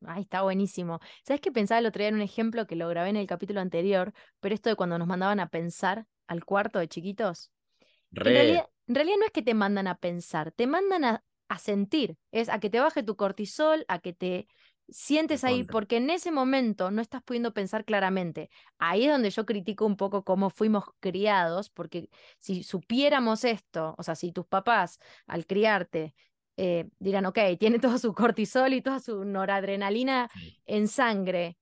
Ay, 0.06 0.22
está 0.22 0.42
buenísimo. 0.42 0.98
¿Sabes 1.24 1.40
qué 1.40 1.52
pensaba 1.52 1.78
el 1.78 1.86
otro 1.86 2.00
día 2.00 2.08
en 2.08 2.14
un 2.14 2.22
ejemplo 2.22 2.66
que 2.66 2.74
lo 2.74 2.88
grabé 2.88 3.10
en 3.10 3.16
el 3.16 3.26
capítulo 3.26 3.60
anterior? 3.60 4.12
Pero 4.40 4.54
esto 4.54 4.70
de 4.70 4.76
cuando 4.76 4.98
nos 4.98 5.06
mandaban 5.06 5.40
a 5.40 5.48
pensar 5.48 6.06
al 6.26 6.44
cuarto 6.44 6.78
de 6.78 6.88
chiquitos. 6.88 7.50
En 8.12 8.24
realidad, 8.24 8.66
en 8.90 8.94
realidad 8.96 9.18
no 9.20 9.26
es 9.26 9.30
que 9.30 9.42
te 9.42 9.54
mandan 9.54 9.86
a 9.86 9.98
pensar, 9.98 10.50
te 10.50 10.66
mandan 10.66 11.04
a, 11.04 11.22
sentir, 11.58 12.16
es 12.32 12.48
a 12.48 12.58
que 12.58 12.70
te 12.70 12.80
baje 12.80 13.04
tu 13.04 13.14
cortisol, 13.14 13.84
a 13.86 14.00
que 14.00 14.12
te 14.12 14.48
sientes 14.92 15.44
ahí, 15.44 15.64
porque 15.64 15.96
en 15.96 16.10
ese 16.10 16.30
momento 16.30 16.90
no 16.90 17.02
estás 17.02 17.22
pudiendo 17.22 17.52
pensar 17.52 17.84
claramente. 17.84 18.50
Ahí 18.78 19.04
es 19.04 19.10
donde 19.10 19.30
yo 19.30 19.46
critico 19.46 19.86
un 19.86 19.96
poco 19.96 20.24
cómo 20.24 20.50
fuimos 20.50 20.84
criados, 21.00 21.70
porque 21.70 22.08
si 22.38 22.62
supiéramos 22.62 23.44
esto, 23.44 23.94
o 23.98 24.02
sea, 24.02 24.14
si 24.14 24.32
tus 24.32 24.46
papás 24.46 24.98
al 25.26 25.46
criarte 25.46 26.14
eh, 26.56 26.88
dirán, 26.98 27.26
ok, 27.26 27.38
tiene 27.58 27.78
todo 27.78 27.96
su 27.98 28.12
cortisol 28.12 28.74
y 28.74 28.82
toda 28.82 29.00
su 29.00 29.24
noradrenalina 29.24 30.30
en 30.66 30.88
sangre, 30.88 31.56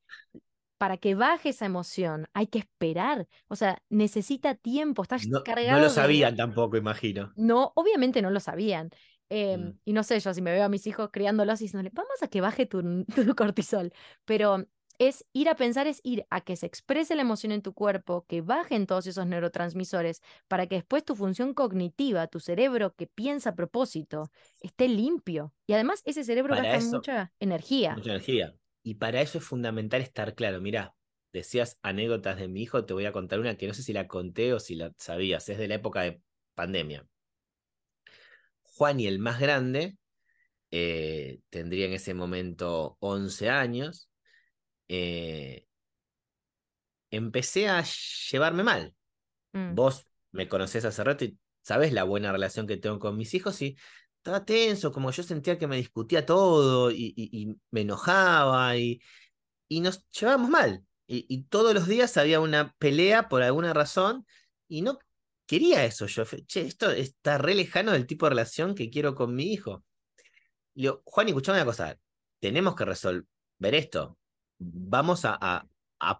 para 0.79 0.97
que 0.97 1.15
baje 1.15 1.51
esa 1.51 1.67
emoción 1.67 2.29
hay 2.33 2.47
que 2.47 2.61
esperar. 2.61 3.29
O 3.49 3.57
sea, 3.57 3.83
necesita 3.89 4.55
tiempo, 4.55 5.03
estás 5.03 5.27
no, 5.27 5.43
cargado. 5.43 5.77
No 5.77 5.85
lo 5.85 5.91
sabían 5.91 6.37
tampoco, 6.37 6.77
imagino. 6.77 7.33
No, 7.37 7.73
obviamente 7.75 8.23
no 8.23 8.31
lo 8.31 8.41
sabían. 8.41 8.91
Em, 9.31 9.61
mm. 9.61 9.79
Y 9.85 9.93
no 9.93 10.03
sé, 10.03 10.19
yo 10.21 10.33
si 10.33 10.43
me 10.43 10.53
veo 10.53 10.65
a 10.65 10.69
mis 10.69 10.87
hijos 10.87 11.11
criándolos 11.13 11.61
y 11.61 11.65
diciéndole, 11.65 11.91
vamos 11.93 12.23
a 12.23 12.29
que 12.29 12.41
baje 12.41 12.67
tu, 12.67 13.05
tu, 13.15 13.35
cortisol. 13.35 13.93
Pero 14.25 14.67
es 14.99 15.25
ir 15.33 15.49
a 15.49 15.55
pensar, 15.55 15.87
es 15.87 16.01
ir 16.03 16.27
a 16.31 16.41
que 16.41 16.57
se 16.57 16.67
exprese 16.67 17.15
la 17.15 17.23
emoción 17.23 17.53
en 17.53 17.63
tu 17.63 17.73
cuerpo, 17.73 18.25
que 18.29 18.41
bajen 18.41 18.87
todos 18.87 19.07
esos 19.07 19.27
neurotransmisores, 19.27 20.23
para 20.49 20.67
que 20.67 20.77
después 20.77 21.05
tu 21.05 21.15
función 21.15 21.55
cognitiva, 21.55 22.27
tu 22.27 22.41
cerebro 22.41 22.95
que 22.95 23.07
piensa 23.07 23.51
a 23.51 23.55
propósito, 23.55 24.31
esté 24.61 24.89
limpio. 24.89 25.55
Y 25.67 25.75
además 25.75 26.03
ese 26.05 26.25
cerebro 26.25 26.55
gasta 26.57 26.81
mucha 26.97 27.33
energía. 27.39 27.95
Mucha 27.95 28.11
energía. 28.11 28.55
Y 28.83 28.95
para 28.95 29.21
eso 29.21 29.39
es 29.39 29.45
fundamental 29.45 30.01
estar 30.01 30.35
claro. 30.35 30.61
Mira, 30.61 30.97
decías 31.33 31.79
anécdotas 31.83 32.39
de 32.39 32.49
mi 32.49 32.63
hijo, 32.63 32.85
te 32.85 32.95
voy 32.95 33.05
a 33.05 33.13
contar 33.13 33.39
una 33.39 33.57
que 33.57 33.67
no 33.67 33.75
sé 33.75 33.83
si 33.83 33.93
la 33.93 34.09
conté 34.09 34.53
o 34.53 34.61
si 34.61 34.75
la 34.75 34.93
sabías, 34.97 35.49
es 35.49 35.59
de 35.59 35.69
la 35.69 35.75
época 35.77 36.03
de 36.03 36.23
pandemia. 36.55 37.07
Juan 38.79 39.01
y 39.01 39.09
el 39.09 39.19
más 39.19 39.41
grande 39.41 39.99
eh, 40.71 41.41
tendría 41.51 41.87
en 41.87 41.95
ese 41.95 42.15
momento 42.15 42.97
11 43.01 43.51
años. 43.51 44.09
Eh, 44.87 45.67
empecé 47.11 47.69
a 47.69 47.85
llevarme 48.31 48.63
mal. 48.63 48.95
Mm. 49.53 49.75
Vos 49.75 50.07
me 50.31 50.49
conocés 50.49 50.85
hace 50.85 51.03
rato 51.03 51.25
y 51.25 51.37
sabés 51.63 51.93
la 51.93 52.05
buena 52.05 52.31
relación 52.31 52.69
que 52.69 52.77
tengo 52.77 53.01
con 53.01 53.17
mis 53.17 53.35
hijos 53.35 53.61
y 53.63 53.77
estaba 54.19 54.45
tenso, 54.45 54.93
como 54.93 55.11
yo 55.11 55.23
sentía 55.25 55.59
que 55.59 55.67
me 55.67 55.77
discutía 55.77 56.25
todo 56.25 56.93
y, 56.93 57.59
me 57.71 57.81
enojaba 57.81 58.77
y, 58.77 59.01
y, 59.69 59.81
nos 59.81 60.09
llevábamos 60.11 60.51
mal. 60.51 60.85
Y, 61.07 61.45
todos 61.45 61.75
los 61.75 61.89
días 61.89 62.17
había 62.17 62.39
una 62.41 62.75
pelea 62.79 63.29
por 63.29 63.43
alguna 63.43 63.73
razón 63.75 64.27
y 64.69 64.83
no 64.83 64.99
quería 65.49 65.85
eso. 65.85 66.07
Yo, 66.07 66.25
che, 66.47 66.61
esto 66.61 66.91
está 66.91 67.39
re 67.39 67.55
lejano 67.55 67.93
del 67.93 68.07
tipo 68.07 68.27
de 68.27 68.31
relación 68.31 68.75
que 68.75 68.91
quiero 68.91 69.15
con 69.15 69.35
mi 69.35 69.53
hijo. 69.53 69.85
Juan, 71.05 71.29
escuchame 71.29 71.59
una 71.59 71.65
cosa, 71.65 71.99
tenemos 72.39 72.77
que 72.77 72.85
resolver 72.85 73.27
esto. 73.61 74.19
Vamos 74.59 75.23
a, 75.25 75.67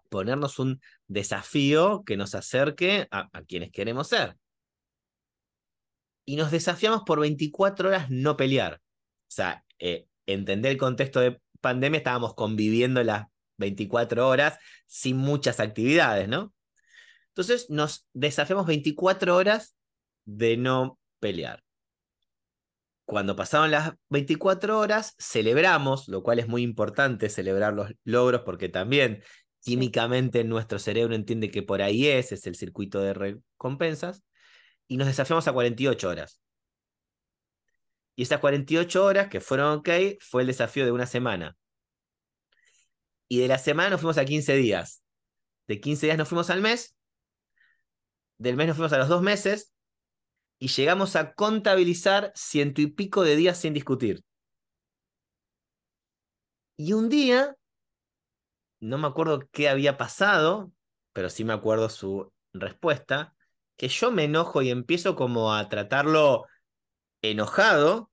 ponernos 0.09 0.59
un 0.59 0.81
desafío 1.07 2.03
que 2.05 2.17
nos 2.17 2.35
acerque 2.35 3.07
a, 3.13 3.29
a 3.33 3.43
quienes 3.43 3.71
queremos 3.71 4.09
ser 4.09 4.37
y 6.29 6.37
nos 6.37 6.51
desafiamos 6.51 7.05
por 7.07 7.21
24 7.21 7.89
horas 7.89 8.11
no 8.11 8.37
pelear. 8.37 8.75
O 8.75 9.31
sea, 9.31 9.65
eh, 9.79 10.09
entender 10.27 10.73
el 10.73 10.77
contexto 10.77 11.21
de 11.21 11.41
pandemia, 11.63 11.97
estábamos 11.97 12.35
conviviendo 12.35 13.03
las 13.03 13.29
24 13.57 14.29
horas 14.29 14.59
sin 14.87 15.17
muchas 15.17 15.59
actividades, 15.59 16.29
¿no? 16.29 16.53
Entonces 17.39 17.71
nos 17.71 18.09
desafiamos 18.15 18.67
24 18.67 19.37
horas 19.37 19.77
de 20.25 20.57
no 20.57 20.99
pelear. 21.21 21.63
Cuando 23.05 23.37
pasaron 23.37 23.71
las 23.71 23.93
24 24.09 24.77
horas, 24.77 25.15
celebramos, 25.21 26.09
lo 26.09 26.25
cual 26.25 26.41
es 26.41 26.49
muy 26.49 26.63
importante 26.63 27.29
celebrar 27.29 27.75
los 27.75 27.93
logros 28.03 28.43
porque 28.45 28.69
también 28.69 29.23
químicamente 29.61 30.43
nuestro 30.43 30.81
cerebro 30.81 31.15
entiende 31.15 31.49
que 31.53 31.63
por 31.63 31.81
ahí 31.81 32.09
es, 32.09 32.33
es 32.33 32.45
el 32.49 32.57
circuito 32.57 33.01
de 33.01 33.15
recompensas 33.15 34.25
y 34.89 34.97
nos 34.97 35.07
desafiamos 35.07 35.47
a 35.47 35.53
48 35.53 36.09
horas. 36.09 36.41
Y 38.17 38.23
esas 38.23 38.41
48 38.41 39.05
horas 39.05 39.29
que 39.29 39.41
fueron 39.41 39.79
ok 39.79 39.89
fue 40.19 40.43
el 40.43 40.49
desafío 40.49 40.85
de 40.85 40.91
una 40.91 41.07
semana. 41.07 41.57
Y 43.29 43.39
de 43.39 43.47
la 43.47 43.59
semana 43.59 43.91
nos 43.91 44.01
fuimos 44.01 44.19
a 44.19 44.25
15 44.25 44.57
días. 44.57 45.05
De 45.69 45.79
15 45.79 46.07
días 46.07 46.19
nos 46.19 46.29
fuimos 46.29 46.51
al 46.51 46.63
mes. 46.63 46.98
Del 48.39 48.57
mes 48.57 48.69
nos 48.69 48.77
fuimos 48.77 48.93
a 48.93 48.99
los 48.99 49.09
dos 49.09 49.23
meses. 49.23 49.73
Y 50.61 50.69
llegamos 50.69 51.15
a 51.15 51.35
contabilizar 51.35 52.33
ciento 52.35 52.81
y 52.81 52.89
pico 52.89 53.23
de 53.23 53.37
días 53.37 53.59
sin 53.59 53.75
discutir. 53.75 54.25
Y 56.77 56.93
un 56.93 57.09
día 57.09 57.57
no 58.81 58.99
me 58.99 59.09
acuerdo 59.09 59.49
qué 59.51 59.69
había 59.69 59.97
pasado, 59.97 60.73
pero 61.13 61.31
sí 61.31 61.45
me 61.45 61.53
acuerdo 61.53 61.89
su 61.89 62.33
respuesta, 62.53 63.35
que 63.77 63.89
yo 63.89 64.11
me 64.11 64.25
enojo 64.25 64.63
y 64.63 64.71
empiezo 64.71 65.15
como 65.15 65.55
a 65.55 65.69
tratarlo 65.69 66.47
enojado. 67.23 68.11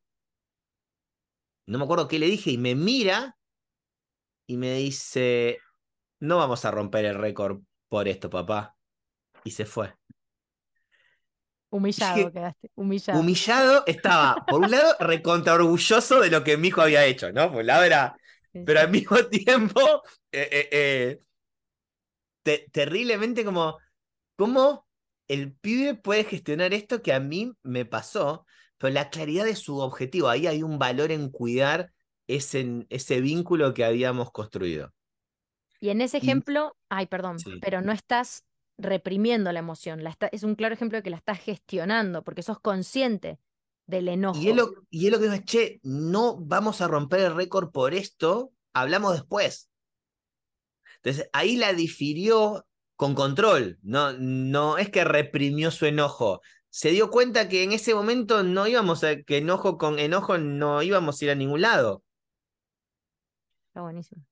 No 1.68 1.78
me 1.78 1.84
acuerdo 1.84 2.08
qué 2.08 2.20
le 2.20 2.28
dije 2.28 2.52
y 2.52 2.58
me 2.58 2.76
mira 2.76 3.38
y 4.48 4.58
me 4.58 4.76
dice, 4.76 5.60
no 6.20 6.38
vamos 6.38 6.66
a 6.66 6.72
romper 6.72 7.06
el 7.06 7.18
récord 7.18 7.62
por 7.90 8.08
esto, 8.08 8.30
papá. 8.30 8.76
Y 9.44 9.52
se 9.52 9.66
fue. 9.66 9.96
Humillado 11.76 12.32
quedaste, 12.32 12.72
humillado. 12.76 13.20
Humillado 13.20 13.84
estaba, 13.86 14.46
por 14.48 14.62
un 14.62 14.72
lado, 14.72 14.96
recontra 15.02 15.56
orgulloso 15.56 16.22
de 16.22 16.30
lo 16.30 16.42
que 16.42 16.56
mi 16.56 16.70
hijo 16.70 16.82
había 16.82 17.06
hecho, 17.06 17.34
¿no? 17.34 17.52
Por 17.52 17.62
un 17.62 17.68
lado 17.68 17.84
era. 17.84 18.16
Pero 18.66 18.80
al 18.80 18.90
mismo 18.90 19.18
tiempo, 19.30 19.82
eh, 20.32 20.70
eh, 20.72 21.20
eh, 22.46 22.66
terriblemente 22.72 23.44
como. 23.44 23.78
¿Cómo 24.38 24.86
el 25.30 25.54
pibe 25.54 25.96
puede 25.96 26.26
gestionar 26.26 26.74
esto 26.74 27.02
que 27.02 27.14
a 27.14 27.20
mí 27.20 27.54
me 27.64 27.86
pasó? 27.86 28.46
Pero 28.78 28.94
la 28.94 29.10
claridad 29.10 29.46
de 29.46 29.56
su 29.56 29.80
objetivo, 29.80 30.30
ahí 30.30 30.48
hay 30.48 30.62
un 30.62 30.78
valor 30.78 31.12
en 31.12 31.30
cuidar 31.30 31.92
ese, 32.28 32.86
ese 32.90 33.22
vínculo 33.22 33.74
que 33.74 33.86
habíamos 33.86 34.32
construido. 34.32 34.94
Y 35.80 35.90
en 35.90 36.02
ese 36.02 36.18
ejemplo, 36.18 36.76
ay, 36.90 37.08
perdón, 37.08 37.38
pero 37.62 37.82
no 37.82 37.92
estás 37.92 38.44
reprimiendo 38.78 39.52
la 39.52 39.60
emoción. 39.60 40.04
La 40.04 40.16
es 40.32 40.44
un 40.44 40.56
claro 40.56 40.74
ejemplo 40.74 40.98
de 40.98 41.04
que 41.04 41.10
la 41.10 41.18
estás 41.18 41.40
gestionando, 41.40 42.24
porque 42.24 42.44
sos 42.44 42.60
consciente 42.60 43.40
del 43.88 44.08
enojo. 44.08 44.40
Y 44.40 44.50
es 44.50 44.56
lo, 44.56 44.72
y 44.90 45.10
lo 45.10 45.20
que 45.20 45.30
dice, 45.30 45.44
che, 45.44 45.80
no 45.84 46.38
vamos 46.38 46.82
a 46.82 46.88
romper 46.88 47.22
el 47.22 47.36
récord 47.36 47.72
por 47.72 47.94
esto, 47.94 48.52
hablamos 48.74 49.14
después. 49.14 49.70
Entonces, 50.98 51.30
ahí 51.34 51.56
la 51.56 51.74
difirió 51.74 52.66
con 52.96 53.14
control, 53.14 53.78
no, 53.82 54.14
no 54.14 54.78
es 54.78 54.90
que 54.90 55.04
reprimió 55.04 55.70
su 55.72 55.86
enojo. 55.86 56.42
Se 56.70 56.90
dio 56.90 57.10
cuenta 57.10 57.48
que 57.48 57.64
en 57.64 57.72
ese 57.72 57.94
momento 57.94 58.44
no 58.44 58.68
íbamos 58.68 59.04
a, 59.04 59.22
que 59.22 59.38
enojo 59.38 59.78
con 59.78 60.00
enojo 60.00 60.38
no 60.38 60.82
íbamos 60.82 61.22
a 61.22 61.26
ir 61.26 61.32
a 61.32 61.36
ningún 61.36 61.62
lado. 61.62 62.04
Está 63.68 63.82
buenísimo. 63.82 64.24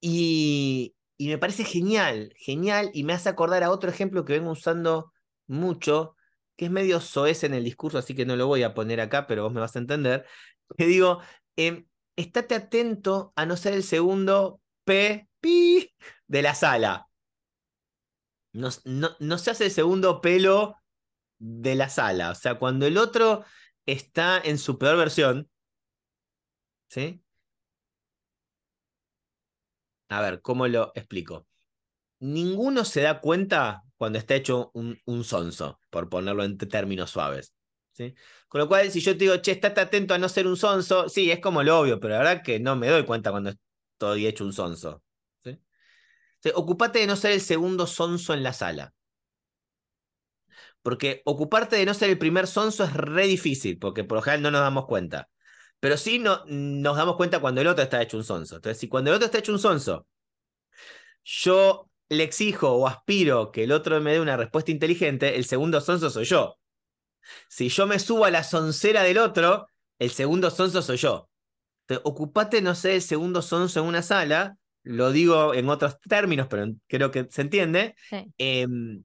Y, 0.00 0.94
y 1.16 1.28
me 1.28 1.38
parece 1.38 1.64
genial, 1.64 2.32
genial, 2.36 2.90
y 2.94 3.04
me 3.04 3.12
hace 3.12 3.28
acordar 3.28 3.62
a 3.62 3.70
otro 3.70 3.90
ejemplo 3.90 4.24
que 4.24 4.34
vengo 4.34 4.50
usando 4.50 5.12
mucho, 5.46 6.16
que 6.56 6.66
es 6.66 6.70
medio 6.70 7.00
soez 7.00 7.44
en 7.44 7.54
el 7.54 7.64
discurso, 7.64 7.98
así 7.98 8.14
que 8.14 8.26
no 8.26 8.36
lo 8.36 8.46
voy 8.46 8.62
a 8.62 8.74
poner 8.74 9.00
acá, 9.00 9.26
pero 9.26 9.44
vos 9.44 9.52
me 9.52 9.60
vas 9.60 9.76
a 9.76 9.78
entender, 9.78 10.26
que 10.76 10.86
digo, 10.86 11.20
eh, 11.56 11.86
estate 12.16 12.54
atento 12.54 13.32
a 13.36 13.46
no 13.46 13.56
ser 13.56 13.74
el 13.74 13.82
segundo 13.82 14.60
P, 14.84 15.28
pi 15.40 15.92
de 16.26 16.42
la 16.42 16.54
sala. 16.54 17.08
No, 18.52 18.68
no, 18.84 19.10
no 19.18 19.38
se 19.38 19.50
hace 19.50 19.66
el 19.66 19.70
segundo 19.70 20.20
pelo 20.20 20.76
de 21.38 21.74
la 21.74 21.88
sala. 21.88 22.30
O 22.30 22.34
sea, 22.34 22.58
cuando 22.58 22.86
el 22.86 22.98
otro 22.98 23.44
está 23.86 24.40
en 24.42 24.58
su 24.58 24.78
peor 24.78 24.96
versión, 24.96 25.50
¿sí? 26.88 27.22
A 30.12 30.20
ver, 30.20 30.42
¿cómo 30.42 30.68
lo 30.68 30.92
explico? 30.94 31.46
Ninguno 32.20 32.84
se 32.84 33.00
da 33.00 33.20
cuenta 33.20 33.82
cuando 33.96 34.18
está 34.18 34.34
hecho 34.34 34.70
un, 34.74 35.24
sonso, 35.24 35.80
por 35.90 36.08
ponerlo 36.08 36.44
en 36.44 36.58
términos 36.58 37.10
suaves. 37.10 37.54
¿sí? 37.92 38.14
Con 38.48 38.60
lo 38.60 38.68
cual, 38.68 38.90
si 38.90 39.00
yo 39.00 39.12
te 39.12 39.24
digo, 39.24 39.36
che, 39.38 39.52
estate 39.52 39.80
atento 39.80 40.14
a 40.14 40.18
no 40.18 40.28
ser 40.28 40.46
un 40.46 40.56
sonso, 40.56 41.08
sí, 41.08 41.30
es 41.30 41.40
como 41.40 41.62
lo 41.62 41.80
obvio, 41.80 41.98
pero 41.98 42.14
la 42.14 42.18
verdad 42.18 42.42
que 42.42 42.60
no 42.60 42.76
me 42.76 42.88
doy 42.88 43.04
cuenta 43.04 43.30
cuando 43.30 43.50
estoy 43.50 44.26
hecho 44.26 44.44
un 44.44 44.52
sonso. 44.52 45.02
¿sí? 45.42 45.58
ocupate 46.54 46.98
de 46.98 47.06
no 47.06 47.16
ser 47.16 47.32
el 47.32 47.40
segundo 47.40 47.86
sonso 47.86 48.34
en 48.34 48.42
la 48.42 48.52
sala. 48.52 48.92
Porque 50.82 51.22
ocuparte 51.24 51.76
de 51.76 51.86
no 51.86 51.94
ser 51.94 52.10
el 52.10 52.18
primer 52.18 52.46
sonso 52.46 52.84
es 52.84 52.92
re 52.92 53.26
difícil, 53.26 53.78
porque 53.78 54.04
por 54.04 54.16
lo 54.18 54.22
general 54.22 54.42
no 54.42 54.50
nos 54.50 54.60
damos 54.60 54.86
cuenta. 54.86 55.28
Pero 55.82 55.96
sí 55.96 56.20
no, 56.20 56.44
nos 56.46 56.96
damos 56.96 57.16
cuenta 57.16 57.40
cuando 57.40 57.60
el 57.60 57.66
otro 57.66 57.82
está 57.82 58.00
hecho 58.00 58.16
un 58.16 58.22
sonso. 58.22 58.54
Entonces, 58.54 58.78
si 58.78 58.86
cuando 58.86 59.10
el 59.10 59.16
otro 59.16 59.26
está 59.26 59.38
hecho 59.38 59.50
un 59.50 59.58
sonso, 59.58 60.06
yo 61.24 61.90
le 62.08 62.22
exijo 62.22 62.70
o 62.70 62.86
aspiro 62.86 63.50
que 63.50 63.64
el 63.64 63.72
otro 63.72 64.00
me 64.00 64.12
dé 64.12 64.20
una 64.20 64.36
respuesta 64.36 64.70
inteligente, 64.70 65.34
el 65.34 65.44
segundo 65.44 65.80
sonso 65.80 66.08
soy 66.08 66.24
yo. 66.24 66.56
Si 67.48 67.68
yo 67.68 67.88
me 67.88 67.98
subo 67.98 68.24
a 68.24 68.30
la 68.30 68.44
soncera 68.44 69.02
del 69.02 69.18
otro, 69.18 69.66
el 69.98 70.12
segundo 70.12 70.52
sonso 70.52 70.82
soy 70.82 70.98
yo. 70.98 71.28
Entonces, 71.80 72.02
ocupate, 72.08 72.62
no 72.62 72.76
sé, 72.76 72.94
el 72.94 73.02
segundo 73.02 73.42
sonso 73.42 73.80
en 73.80 73.86
una 73.86 74.02
sala, 74.02 74.56
lo 74.84 75.10
digo 75.10 75.52
en 75.52 75.68
otros 75.68 75.98
términos, 76.08 76.46
pero 76.48 76.72
creo 76.86 77.10
que 77.10 77.26
se 77.28 77.42
entiende. 77.42 77.96
Em, 78.38 79.02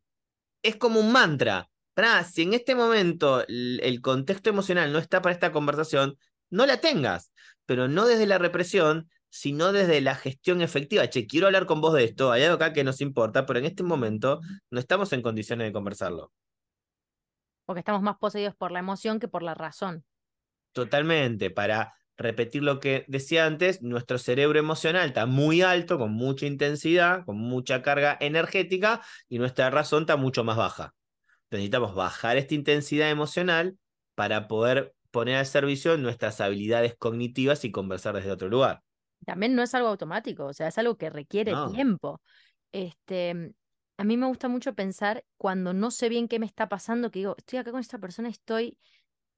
es 0.61 0.75
como 0.75 0.99
un 0.99 1.11
mantra. 1.11 1.71
si 2.31 2.43
en 2.43 2.53
este 2.53 2.75
momento 2.75 3.43
el 3.47 3.99
contexto 3.99 4.51
emocional 4.51 4.93
no 4.93 4.99
está 4.99 5.23
para 5.23 5.33
esta 5.33 5.51
conversación, 5.51 6.15
no 6.49 6.65
la 6.65 6.77
tengas, 6.77 7.31
pero 7.65 7.87
no 7.87 8.05
desde 8.05 8.25
la 8.25 8.37
represión, 8.37 9.09
sino 9.29 9.71
desde 9.71 10.01
la 10.01 10.15
gestión 10.15 10.61
efectiva. 10.61 11.09
Che, 11.09 11.27
quiero 11.27 11.47
hablar 11.47 11.65
con 11.65 11.81
vos 11.81 11.93
de 11.93 12.05
esto, 12.05 12.31
hay 12.31 12.43
algo 12.43 12.55
acá 12.55 12.73
que 12.73 12.83
nos 12.83 13.01
importa, 13.01 13.45
pero 13.45 13.59
en 13.59 13.65
este 13.65 13.83
momento 13.83 14.41
no 14.71 14.79
estamos 14.79 15.13
en 15.13 15.21
condiciones 15.21 15.67
de 15.67 15.73
conversarlo. 15.73 16.31
Porque 17.65 17.79
estamos 17.79 18.01
más 18.01 18.17
poseídos 18.17 18.55
por 18.55 18.71
la 18.71 18.79
emoción 18.79 19.19
que 19.19 19.27
por 19.27 19.43
la 19.43 19.53
razón. 19.53 20.05
Totalmente, 20.71 21.49
para 21.49 21.93
repetir 22.17 22.63
lo 22.63 22.79
que 22.79 23.05
decía 23.07 23.45
antes, 23.45 23.81
nuestro 23.81 24.17
cerebro 24.17 24.57
emocional 24.57 25.07
está 25.07 25.25
muy 25.25 25.61
alto, 25.61 25.97
con 25.99 26.11
mucha 26.13 26.45
intensidad, 26.45 27.25
con 27.25 27.37
mucha 27.37 27.81
carga 27.81 28.17
energética, 28.19 29.01
y 29.27 29.37
nuestra 29.37 29.69
razón 29.69 30.03
está 30.03 30.15
mucho 30.15 30.43
más 30.43 30.57
baja. 30.57 30.93
Necesitamos 31.51 31.93
bajar 31.93 32.37
esta 32.37 32.55
intensidad 32.55 33.09
emocional 33.09 33.77
para 34.15 34.47
poder 34.47 34.95
poner 35.11 35.37
al 35.37 35.45
servicio 35.45 35.97
nuestras 35.97 36.41
habilidades 36.41 36.95
cognitivas 36.95 37.63
y 37.65 37.71
conversar 37.71 38.15
desde 38.15 38.31
otro 38.31 38.49
lugar. 38.49 38.83
También 39.25 39.55
no 39.55 39.63
es 39.63 39.73
algo 39.73 39.89
automático, 39.89 40.45
o 40.45 40.53
sea, 40.53 40.67
es 40.67 40.77
algo 40.77 40.97
que 40.97 41.09
requiere 41.09 41.53
tiempo. 41.73 42.21
Este, 42.71 43.53
a 43.97 44.03
mí 44.03 44.17
me 44.17 44.27
gusta 44.27 44.47
mucho 44.47 44.75
pensar 44.75 45.25
cuando 45.37 45.73
no 45.73 45.91
sé 45.91 46.09
bien 46.09 46.27
qué 46.27 46.39
me 46.39 46.45
está 46.45 46.69
pasando, 46.69 47.11
que 47.11 47.19
digo, 47.19 47.35
estoy 47.37 47.59
acá 47.59 47.71
con 47.71 47.79
esta 47.79 47.97
persona, 47.97 48.29
estoy 48.29 48.77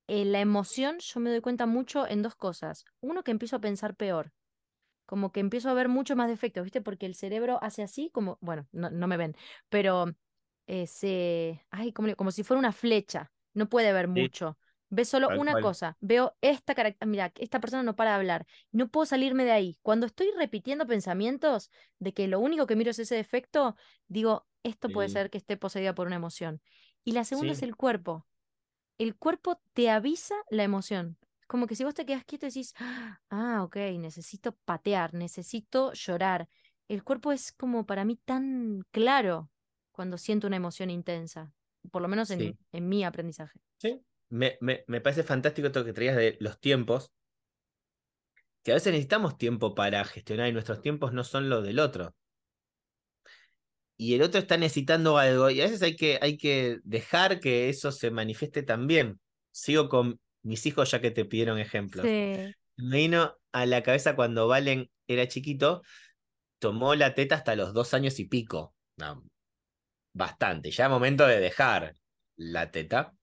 en 0.08 0.32
la 0.32 0.42
emoción, 0.42 0.98
yo 1.00 1.20
me 1.20 1.30
doy 1.30 1.42
cuenta 1.42 1.66
mucho 1.66 2.08
en 2.08 2.22
dos 2.22 2.36
cosas. 2.36 2.84
Uno, 3.00 3.24
que 3.24 3.32
empiezo 3.32 3.56
a 3.56 3.62
pensar 3.62 3.96
peor, 3.96 4.34
como 5.06 5.32
que 5.32 5.40
empiezo 5.40 5.70
a 5.70 5.74
ver 5.74 5.88
mucho 5.88 6.16
más 6.16 6.28
defectos, 6.28 6.64
¿viste? 6.64 6.82
Porque 6.82 7.06
el 7.06 7.16
cerebro 7.16 7.60
hace 7.62 7.84
así, 7.84 8.10
como, 8.12 8.38
bueno, 8.42 8.68
no, 8.72 9.08
me 9.08 9.18
ven, 9.18 9.36
pero 9.70 10.14
eh, 10.68 10.88
se, 10.88 11.66
ay, 11.72 11.94
como, 11.94 12.16
como 12.16 12.32
si 12.32 12.44
fuera 12.44 12.60
una 12.60 12.72
flecha, 12.72 13.32
no 13.54 13.70
puede 13.70 13.94
ver 13.94 14.08
mucho. 14.08 14.58
Ve 14.92 15.06
solo 15.06 15.32
una 15.36 15.60
cosa, 15.60 15.98
veo 16.02 16.36
esta 16.42 16.74
mira, 17.06 17.32
esta 17.36 17.60
persona 17.60 17.84
no 17.84 17.96
para 17.96 18.12
de 18.12 18.16
hablar, 18.18 18.48
no 18.72 18.90
puedo 18.90 19.06
salirme 19.06 19.46
de 19.46 19.52
ahí. 19.52 19.78
Cuando 19.84 20.08
estoy 20.08 20.32
repitiendo 20.38 20.88
pensamientos 20.88 21.70
de 22.00 22.14
que 22.14 22.28
lo 22.28 22.40
único 22.40 22.66
que 22.66 22.76
miro 22.76 22.92
es 22.92 23.00
ese 23.00 23.16
defecto, 23.16 23.76
digo, 24.08 24.48
esto 24.64 24.92
puede 24.92 25.10
ser 25.10 25.30
que 25.30 25.38
esté 25.38 25.58
poseída 25.58 25.94
por 25.94 26.08
una 26.08 26.16
emoción. 26.16 26.62
Y 27.04 27.12
la 27.12 27.24
segunda 27.24 27.54
es 27.54 27.62
el 27.62 27.76
cuerpo. 27.76 28.28
El 28.98 29.16
cuerpo 29.16 29.62
te 29.74 29.90
avisa 29.90 30.36
la 30.50 30.64
emoción. 30.64 31.18
Como 31.48 31.66
que 31.68 31.76
si 31.76 31.84
vos 31.84 31.94
te 31.94 32.06
quedas 32.06 32.26
quieto 32.26 32.46
y 32.46 32.50
decís, 32.50 32.74
ah, 33.30 33.64
ok, 33.64 33.76
necesito 33.98 34.56
patear, 34.66 35.14
necesito 35.14 35.94
llorar. 35.94 36.50
El 36.88 37.04
cuerpo 37.04 37.32
es 37.32 37.52
como 37.52 37.86
para 37.86 38.06
mí 38.06 38.18
tan 38.18 38.82
claro 38.92 39.52
cuando 39.92 40.18
siento 40.18 40.48
una 40.48 40.58
emoción 40.58 40.90
intensa, 40.90 41.54
por 41.92 42.02
lo 42.02 42.08
menos 42.08 42.30
en, 42.32 42.58
en 42.72 42.90
mi 42.90 43.04
aprendizaje. 43.04 43.60
Sí, 43.78 44.06
me, 44.30 44.58
me, 44.62 45.02
parece 45.02 45.24
fantástico 45.24 45.68
esto 45.68 45.84
que 45.84 45.94
traías 45.94 46.16
de 46.16 46.38
los 46.40 46.60
tiempos, 46.60 47.12
que 48.64 48.72
a 48.72 48.76
veces 48.76 48.92
necesitamos 48.92 49.38
tiempo 49.38 49.74
para 49.74 50.04
gestionar 50.06 50.48
y 50.48 50.54
nuestros 50.54 50.82
tiempos 50.82 51.14
no 51.14 51.24
son 51.24 51.50
los 51.50 51.64
del 51.64 51.80
otro. 51.80 52.16
Y 53.98 54.16
el 54.16 54.22
otro 54.22 54.40
está 54.40 54.58
necesitando 54.58 55.18
algo 55.18 55.50
y 55.50 55.60
a 55.60 55.66
veces 55.66 55.82
hay 55.82 55.96
que, 55.96 56.20
hay 56.22 56.38
que 56.38 56.80
dejar 56.84 57.40
que 57.40 57.70
eso 57.70 57.92
se 57.92 58.12
manifieste 58.12 58.64
también. 58.64 59.20
Sigo 59.52 59.90
con 59.90 60.22
mis 60.42 60.66
hijos 60.66 60.92
ya 60.92 61.02
que 61.02 61.12
te 61.12 61.26
pidieron 61.26 61.60
ejemplos. 61.60 62.06
Me 62.06 62.98
vino 62.98 63.38
a 63.52 63.66
la 63.66 63.84
cabeza 63.84 64.16
cuando 64.16 64.48
Valen 64.48 64.90
era 65.08 65.28
chiquito, 65.28 65.82
tomó 66.60 66.96
la 66.96 67.14
teta 67.14 67.36
hasta 67.36 67.56
los 67.56 67.74
dos 67.74 67.94
años 67.94 68.20
y 68.20 68.26
pico. 68.26 68.74
bastante. 70.14 70.72
Ya 70.72 70.86
es 70.86 70.90
momento 70.90 71.26
de 71.28 71.40
dejar 71.40 71.94
la 72.38 72.72
teta 72.72 73.14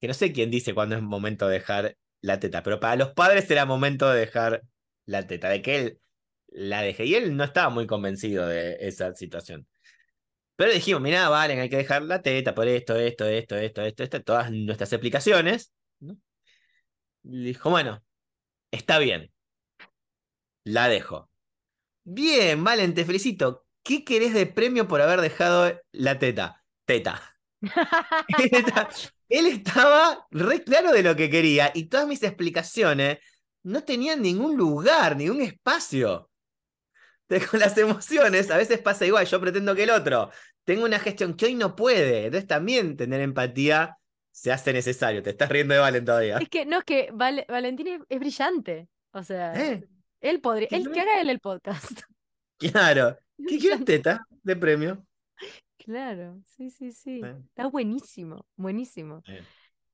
que 0.00 0.08
no 0.08 0.14
sé 0.14 0.32
quién 0.32 0.50
dice 0.50 0.74
cuándo 0.74 0.96
es 0.96 1.02
momento 1.02 1.48
de 1.48 1.54
dejar 1.54 1.96
la 2.20 2.40
teta, 2.40 2.62
pero 2.62 2.80
para 2.80 2.96
los 2.96 3.12
padres 3.12 3.50
era 3.50 3.66
momento 3.66 4.10
de 4.10 4.20
dejar 4.20 4.62
la 5.06 5.26
teta, 5.26 5.48
de 5.48 5.62
que 5.62 5.76
él 5.78 6.00
la 6.48 6.82
deje. 6.82 7.04
Y 7.06 7.14
él 7.14 7.36
no 7.36 7.44
estaba 7.44 7.70
muy 7.70 7.86
convencido 7.86 8.46
de 8.46 8.76
esa 8.80 9.14
situación. 9.14 9.66
Pero 10.56 10.72
dijimos, 10.72 11.02
mira, 11.02 11.28
Valen, 11.28 11.60
hay 11.60 11.68
que 11.68 11.76
dejar 11.76 12.02
la 12.02 12.22
teta 12.22 12.54
por 12.54 12.66
esto, 12.68 12.96
esto, 12.96 13.26
esto, 13.26 13.56
esto, 13.56 13.82
esto, 13.82 14.02
esto, 14.02 14.22
todas 14.22 14.50
nuestras 14.50 14.92
explicaciones. 14.92 15.72
dijo, 17.22 17.70
bueno, 17.70 18.02
está 18.70 18.98
bien, 18.98 19.32
la 20.64 20.88
dejo. 20.88 21.30
Bien, 22.04 22.62
Valen, 22.64 22.94
te 22.94 23.04
felicito. 23.04 23.66
¿Qué 23.82 24.04
querés 24.04 24.34
de 24.34 24.46
premio 24.46 24.88
por 24.88 25.00
haber 25.00 25.20
dejado 25.20 25.80
la 25.92 26.18
teta? 26.18 26.64
Teta. 26.86 27.35
Él 29.28 29.46
estaba 29.46 30.26
re 30.30 30.62
claro 30.62 30.92
de 30.92 31.02
lo 31.02 31.16
que 31.16 31.30
quería 31.30 31.72
y 31.74 31.84
todas 31.84 32.06
mis 32.06 32.22
explicaciones 32.22 33.18
no 33.62 33.82
tenían 33.82 34.22
ningún 34.22 34.56
lugar, 34.56 35.16
ningún 35.16 35.40
espacio. 35.40 36.30
Con 37.50 37.58
las 37.58 37.76
emociones 37.76 38.50
a 38.50 38.56
veces 38.56 38.80
pasa 38.80 39.04
igual, 39.04 39.26
yo 39.26 39.40
pretendo 39.40 39.74
que 39.74 39.82
el 39.82 39.90
otro 39.90 40.30
tenga 40.64 40.84
una 40.84 40.98
gestión 40.98 41.34
que 41.34 41.46
hoy 41.46 41.54
no 41.54 41.74
puede, 41.74 42.26
entonces 42.26 42.46
también 42.46 42.96
tener 42.96 43.20
empatía 43.20 43.96
se 44.36 44.52
hace 44.52 44.72
necesario. 44.72 45.22
Te 45.22 45.30
estás 45.30 45.48
riendo 45.48 45.72
de 45.72 45.80
Valen 45.80 46.04
todavía. 46.04 46.36
Es 46.36 46.48
que 46.50 46.66
no, 46.66 46.78
es 46.78 46.84
que 46.84 47.08
Valentín 47.12 48.04
es, 48.06 48.18
brillante. 48.18 48.88
O 49.12 49.22
sea, 49.22 49.54
¿Eh? 49.54 49.88
él 50.20 50.40
podría, 50.40 50.68
él 50.72 50.90
que 50.92 51.00
haga 51.00 51.20
él 51.20 51.30
el 51.30 51.40
podcast. 51.40 52.02
Claro. 52.58 53.16
¿Qué 53.48 53.58
quieres 53.58 53.84
teta 53.84 54.26
de 54.42 54.56
premio? 54.56 55.06
Claro, 55.86 56.42
sí, 56.44 56.68
sí, 56.70 56.90
sí. 56.90 57.22
Está 57.22 57.68
buenísimo, 57.68 58.44
buenísimo. 58.56 59.22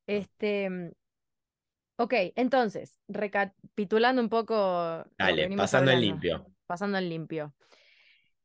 Este, 0.07 0.71
mm, 0.71 0.91
ok, 1.97 2.15
entonces, 2.35 2.99
recapitulando 3.09 4.23
un 4.23 4.31
poco. 4.31 5.05
Dale, 5.19 5.55
pasando 5.55 5.91
en 5.91 6.01
limpio. 6.01 6.47
Pasando 6.67 6.97
en 6.97 7.11
limpio. 7.11 7.55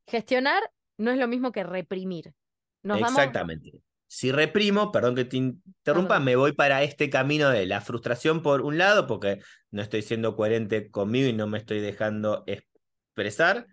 Gestionar 0.06 0.62
no 0.98 1.10
es 1.10 1.18
lo 1.18 1.26
mismo 1.26 1.50
que 1.50 1.64
reprimir. 1.64 2.34
Exactamente. 2.82 3.80
Si 4.06 4.30
reprimo, 4.30 4.92
perdón 4.92 5.14
que 5.14 5.24
te 5.24 5.38
interrumpa, 5.38 6.20
me 6.20 6.36
voy 6.36 6.52
para 6.52 6.82
este 6.82 7.08
camino 7.08 7.48
de 7.48 7.64
la 7.64 7.80
frustración 7.80 8.42
por 8.42 8.60
un 8.60 8.76
lado, 8.76 9.06
porque 9.06 9.40
no 9.70 9.80
estoy 9.80 10.02
siendo 10.02 10.36
coherente 10.36 10.90
conmigo 10.90 11.28
y 11.28 11.32
no 11.32 11.46
me 11.46 11.58
estoy 11.58 11.80
dejando 11.80 12.44
expresar 12.46 13.66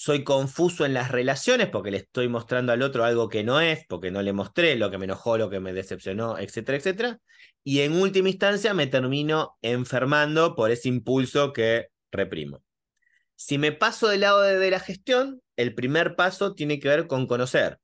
soy 0.00 0.24
confuso 0.24 0.86
en 0.86 0.94
las 0.94 1.10
relaciones 1.10 1.68
porque 1.68 1.90
le 1.90 1.98
estoy 1.98 2.26
mostrando 2.26 2.72
al 2.72 2.80
otro 2.80 3.04
algo 3.04 3.28
que 3.28 3.44
no 3.44 3.60
es, 3.60 3.84
porque 3.86 4.10
no 4.10 4.22
le 4.22 4.32
mostré 4.32 4.76
lo 4.76 4.90
que 4.90 4.96
me 4.96 5.04
enojó, 5.04 5.36
lo 5.36 5.50
que 5.50 5.60
me 5.60 5.74
decepcionó, 5.74 6.38
etcétera, 6.38 6.78
etcétera. 6.78 7.20
Y 7.62 7.80
en 7.80 7.92
última 7.92 8.30
instancia 8.30 8.72
me 8.72 8.86
termino 8.86 9.58
enfermando 9.60 10.54
por 10.56 10.70
ese 10.70 10.88
impulso 10.88 11.52
que 11.52 11.88
reprimo. 12.10 12.62
Si 13.36 13.58
me 13.58 13.72
paso 13.72 14.08
del 14.08 14.22
lado 14.22 14.40
de, 14.40 14.70
la 14.70 14.80
gestión, 14.80 15.42
el 15.56 15.74
primer 15.74 16.16
paso 16.16 16.54
tiene 16.54 16.80
que 16.80 16.88
ver 16.88 17.06
con 17.06 17.26
conocer. 17.26 17.78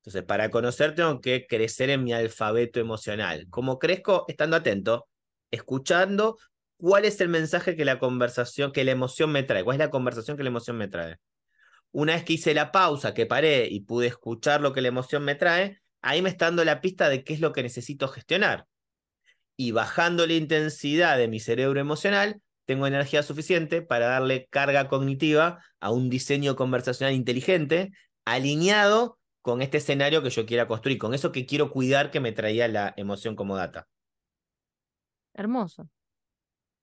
Entonces, 0.00 0.24
para 0.24 0.50
conocer 0.50 0.96
tengo 0.96 1.20
que 1.20 1.46
crecer 1.46 1.90
en 1.90 2.02
mi 2.02 2.12
alfabeto 2.12 2.80
emocional. 2.80 3.46
¿Cómo 3.50 3.78
crezco? 3.78 4.24
Estando 4.26 4.56
atento, 4.56 5.06
escuchando 5.52 6.38
cuál 6.76 7.04
es 7.04 7.20
el 7.20 7.28
mensaje 7.28 7.76
que 7.76 7.84
la 7.84 8.00
conversación, 8.00 8.72
que 8.72 8.82
la 8.82 8.90
emoción 8.90 9.30
me 9.30 9.44
trae, 9.44 9.62
cuál 9.62 9.76
es 9.76 9.78
la 9.78 9.90
conversación 9.90 10.36
que 10.36 10.42
la 10.42 10.48
emoción 10.48 10.76
me 10.76 10.88
trae. 10.88 11.18
Una 11.96 12.12
vez 12.12 12.24
que 12.24 12.34
hice 12.34 12.52
la 12.52 12.72
pausa, 12.72 13.14
que 13.14 13.24
paré 13.24 13.68
y 13.70 13.80
pude 13.80 14.08
escuchar 14.08 14.60
lo 14.60 14.74
que 14.74 14.82
la 14.82 14.88
emoción 14.88 15.24
me 15.24 15.34
trae, 15.34 15.80
ahí 16.02 16.20
me 16.20 16.28
está 16.28 16.44
dando 16.44 16.62
la 16.62 16.82
pista 16.82 17.08
de 17.08 17.24
qué 17.24 17.32
es 17.32 17.40
lo 17.40 17.54
que 17.54 17.62
necesito 17.62 18.06
gestionar. 18.06 18.66
Y 19.56 19.70
bajando 19.70 20.26
la 20.26 20.34
intensidad 20.34 21.16
de 21.16 21.26
mi 21.26 21.40
cerebro 21.40 21.80
emocional, 21.80 22.42
tengo 22.66 22.86
energía 22.86 23.22
suficiente 23.22 23.80
para 23.80 24.08
darle 24.08 24.46
carga 24.50 24.88
cognitiva 24.88 25.64
a 25.80 25.90
un 25.90 26.10
diseño 26.10 26.54
conversacional 26.54 27.14
inteligente, 27.14 27.92
alineado 28.26 29.18
con 29.40 29.62
este 29.62 29.78
escenario 29.78 30.22
que 30.22 30.28
yo 30.28 30.44
quiera 30.44 30.68
construir, 30.68 30.98
con 30.98 31.14
eso 31.14 31.32
que 31.32 31.46
quiero 31.46 31.70
cuidar 31.70 32.10
que 32.10 32.20
me 32.20 32.32
traía 32.32 32.68
la 32.68 32.92
emoción 32.98 33.34
como 33.34 33.56
data. 33.56 33.88
Hermoso. 35.32 35.88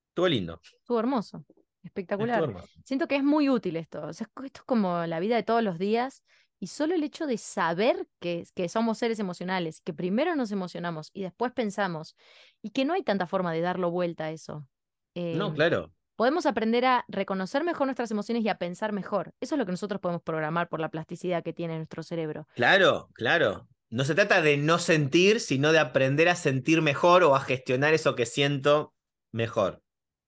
Estuvo 0.09 0.27
lindo. 0.27 0.59
Estuvo 0.63 0.99
hermoso. 0.99 1.45
Espectacular. 1.83 2.49
Siento 2.83 3.07
que 3.07 3.17
es 3.17 3.23
muy 3.23 3.49
útil 3.49 3.75
esto. 3.75 4.09
esto 4.09 4.27
es 4.43 4.61
como 4.63 5.05
la 5.05 5.19
vida 5.19 5.35
de 5.35 5.43
todos 5.43 5.61
los 5.61 5.77
días. 5.77 6.23
Y 6.59 6.67
solo 6.67 6.95
el 6.95 7.03
hecho 7.03 7.27
de 7.27 7.37
saber 7.37 8.07
que, 8.21 8.47
que 8.55 8.69
somos 8.69 8.97
seres 8.97 9.19
emocionales, 9.19 9.81
que 9.81 9.93
primero 9.93 10.33
nos 10.37 10.49
emocionamos 10.51 11.11
y 11.13 11.23
después 11.23 11.51
pensamos, 11.51 12.15
y 12.61 12.69
que 12.69 12.85
no 12.85 12.93
hay 12.93 13.03
tanta 13.03 13.27
forma 13.27 13.51
de 13.51 13.59
darlo 13.59 13.91
vuelta 13.91 14.25
a 14.25 14.31
eso. 14.31 14.65
no, 15.13 15.47
em, 15.47 15.53
claro. 15.55 15.91
Podemos 16.15 16.45
aprender 16.45 16.85
a 16.85 17.03
reconocer 17.09 17.65
mejor 17.65 17.87
nuestras 17.87 18.11
emociones 18.11 18.45
y 18.45 18.49
a 18.49 18.57
pensar 18.57 18.93
mejor. 18.93 19.33
Eso 19.41 19.55
es 19.55 19.59
lo 19.59 19.65
que 19.65 19.73
nosotros 19.73 19.99
podemos 19.99 20.21
programar 20.21 20.69
por 20.69 20.79
la 20.79 20.89
plasticidad 20.89 21.43
que 21.43 21.51
tiene 21.51 21.75
nuestro 21.75 22.01
cerebro. 22.01 22.47
Claro, 22.55 23.09
claro. 23.13 23.67
No 23.89 24.05
se 24.05 24.15
trata 24.15 24.41
de 24.41 24.55
no 24.55 24.79
sentir, 24.79 25.41
sino 25.41 25.73
de 25.73 25.79
aprender 25.79 26.29
a 26.29 26.35
sentir 26.35 26.81
mejor 26.81 27.23
o 27.23 27.35
a 27.35 27.41
gestionar 27.41 27.93
eso 27.93 28.15
que 28.15 28.25
siento 28.25 28.93
mejor. 29.33 29.82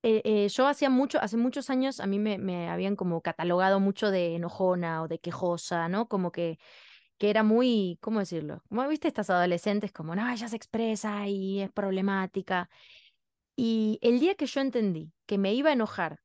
Eh, 0.07 0.21
eh, 0.23 0.49
yo 0.49 0.67
hacía 0.67 0.91
mucho, 0.91 1.19
hace 1.19 1.35
muchos 1.35 1.71
años 1.71 1.99
a 1.99 2.05
mí 2.05 2.19
me, 2.19 2.69
habían 2.69 2.95
como 2.95 3.21
catalogado 3.21 3.79
mucho 3.79 4.11
de 4.11 4.35
enojona 4.35 5.01
o 5.01 5.07
de 5.07 5.17
quejosa, 5.19 5.89
¿no? 5.89 6.07
Como 6.07 6.31
que, 6.31 6.59
que 7.17 7.31
era 7.31 7.43
muy, 7.43 7.97
¿cómo 8.01 8.19
decirlo? 8.19 8.61
Como 8.69 8.87
viste 8.87 9.07
estas 9.07 9.31
adolescentes 9.31 9.91
como, 9.91 10.15
no, 10.15 10.29
ella 10.31 10.47
se 10.47 10.55
expresa 10.55 11.27
y 11.27 11.61
es 11.61 11.71
problemática. 11.71 12.69
Y 13.55 13.99
el 14.03 14.19
día 14.19 14.35
que 14.35 14.45
yo 14.45 14.61
entendí 14.61 15.11
que 15.25 15.39
me 15.39 15.55
iba 15.55 15.71
a 15.71 15.73
enojar 15.73 16.21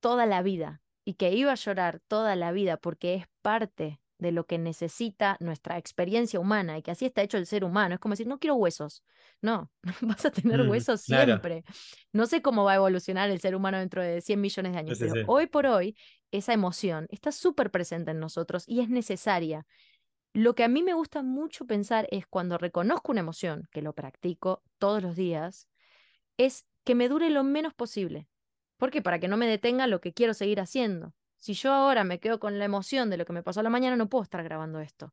toda 0.00 0.26
la 0.26 0.42
vida 0.42 0.82
y 1.04 1.14
que 1.14 1.32
iba 1.32 1.52
a 1.52 1.56
llorar 1.56 2.00
toda 2.08 2.36
la 2.36 2.52
vida 2.52 2.76
porque 2.76 3.14
es 3.14 3.26
parte 3.42 4.01
de 4.22 4.32
lo 4.32 4.46
que 4.46 4.56
necesita 4.56 5.36
nuestra 5.40 5.76
experiencia 5.76 6.40
humana 6.40 6.78
y 6.78 6.82
que 6.82 6.90
así 6.90 7.04
está 7.04 7.22
hecho 7.22 7.36
el 7.36 7.46
ser 7.46 7.64
humano. 7.64 7.94
Es 7.94 8.00
como 8.00 8.12
decir, 8.12 8.26
no 8.26 8.38
quiero 8.38 8.54
huesos. 8.54 9.04
No, 9.42 9.70
vas 10.00 10.24
a 10.24 10.30
tener 10.30 10.62
mm, 10.62 10.70
huesos 10.70 11.02
siempre. 11.02 11.64
No 12.12 12.26
sé 12.26 12.40
cómo 12.40 12.64
va 12.64 12.72
a 12.72 12.76
evolucionar 12.76 13.30
el 13.30 13.40
ser 13.40 13.54
humano 13.54 13.78
dentro 13.78 14.02
de 14.02 14.20
100 14.20 14.40
millones 14.40 14.72
de 14.72 14.78
años, 14.78 14.98
pero 14.98 15.14
hoy 15.26 15.46
por 15.46 15.66
hoy 15.66 15.96
esa 16.30 16.54
emoción 16.54 17.06
está 17.10 17.32
súper 17.32 17.70
presente 17.70 18.12
en 18.12 18.20
nosotros 18.20 18.64
y 18.66 18.80
es 18.80 18.88
necesaria. 18.88 19.66
Lo 20.32 20.54
que 20.54 20.64
a 20.64 20.68
mí 20.68 20.82
me 20.82 20.94
gusta 20.94 21.22
mucho 21.22 21.66
pensar 21.66 22.08
es 22.10 22.26
cuando 22.26 22.56
reconozco 22.56 23.12
una 23.12 23.20
emoción, 23.20 23.68
que 23.70 23.82
lo 23.82 23.92
practico 23.92 24.62
todos 24.78 25.02
los 25.02 25.14
días, 25.14 25.68
es 26.38 26.64
que 26.84 26.94
me 26.94 27.08
dure 27.08 27.28
lo 27.28 27.44
menos 27.44 27.74
posible. 27.74 28.28
¿Por 28.78 28.90
qué? 28.90 29.02
Para 29.02 29.18
que 29.18 29.28
no 29.28 29.36
me 29.36 29.46
detenga 29.46 29.86
lo 29.86 30.00
que 30.00 30.14
quiero 30.14 30.32
seguir 30.32 30.58
haciendo. 30.58 31.12
Si 31.42 31.54
yo 31.54 31.72
ahora 31.72 32.04
me 32.04 32.20
quedo 32.20 32.38
con 32.38 32.60
la 32.60 32.64
emoción 32.64 33.10
de 33.10 33.16
lo 33.16 33.24
que 33.24 33.32
me 33.32 33.42
pasó 33.42 33.58
a 33.58 33.62
la 33.64 33.68
mañana, 33.68 33.96
no 33.96 34.08
puedo 34.08 34.22
estar 34.22 34.44
grabando 34.44 34.78
esto. 34.78 35.12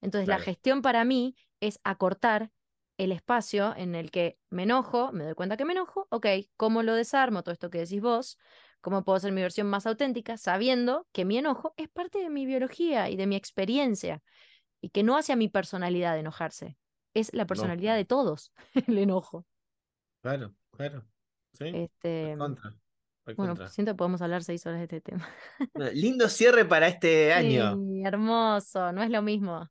Entonces, 0.00 0.28
la 0.28 0.38
gestión 0.38 0.82
para 0.82 1.04
mí 1.04 1.34
es 1.58 1.80
acortar 1.82 2.52
el 2.96 3.10
espacio 3.10 3.74
en 3.76 3.96
el 3.96 4.12
que 4.12 4.38
me 4.50 4.62
enojo, 4.62 5.10
me 5.10 5.24
doy 5.24 5.34
cuenta 5.34 5.56
que 5.56 5.64
me 5.64 5.72
enojo, 5.72 6.06
ok, 6.10 6.26
¿cómo 6.56 6.84
lo 6.84 6.94
desarmo? 6.94 7.42
Todo 7.42 7.54
esto 7.54 7.70
que 7.70 7.78
decís 7.78 8.00
vos, 8.00 8.38
¿cómo 8.82 9.02
puedo 9.02 9.16
hacer 9.16 9.32
mi 9.32 9.42
versión 9.42 9.66
más 9.66 9.84
auténtica? 9.84 10.36
Sabiendo 10.36 11.08
que 11.10 11.24
mi 11.24 11.38
enojo 11.38 11.74
es 11.76 11.88
parte 11.88 12.20
de 12.20 12.30
mi 12.30 12.46
biología 12.46 13.10
y 13.10 13.16
de 13.16 13.26
mi 13.26 13.34
experiencia 13.34 14.22
y 14.80 14.90
que 14.90 15.02
no 15.02 15.16
hace 15.16 15.32
a 15.32 15.36
mi 15.36 15.48
personalidad 15.48 16.12
de 16.14 16.20
enojarse, 16.20 16.78
es 17.14 17.34
la 17.34 17.48
personalidad 17.48 17.96
de 17.96 18.04
todos 18.04 18.52
el 18.86 18.96
enojo. 18.96 19.44
Claro, 20.22 20.54
claro. 20.70 21.04
Sí. 21.52 21.64
Este, 21.74 22.36
bueno, 23.36 23.56
siento 23.68 23.92
que 23.92 23.96
podemos 23.96 24.20
hablar 24.22 24.44
seis 24.44 24.64
horas 24.66 24.78
de 24.78 24.84
este 24.84 25.00
tema. 25.00 25.28
Lindo 25.92 26.28
cierre 26.28 26.64
para 26.64 26.88
este 26.88 27.32
año. 27.32 27.78
hermoso, 28.04 28.92
no 28.92 29.02
es 29.02 29.10
lo 29.10 29.22
mismo. 29.22 29.68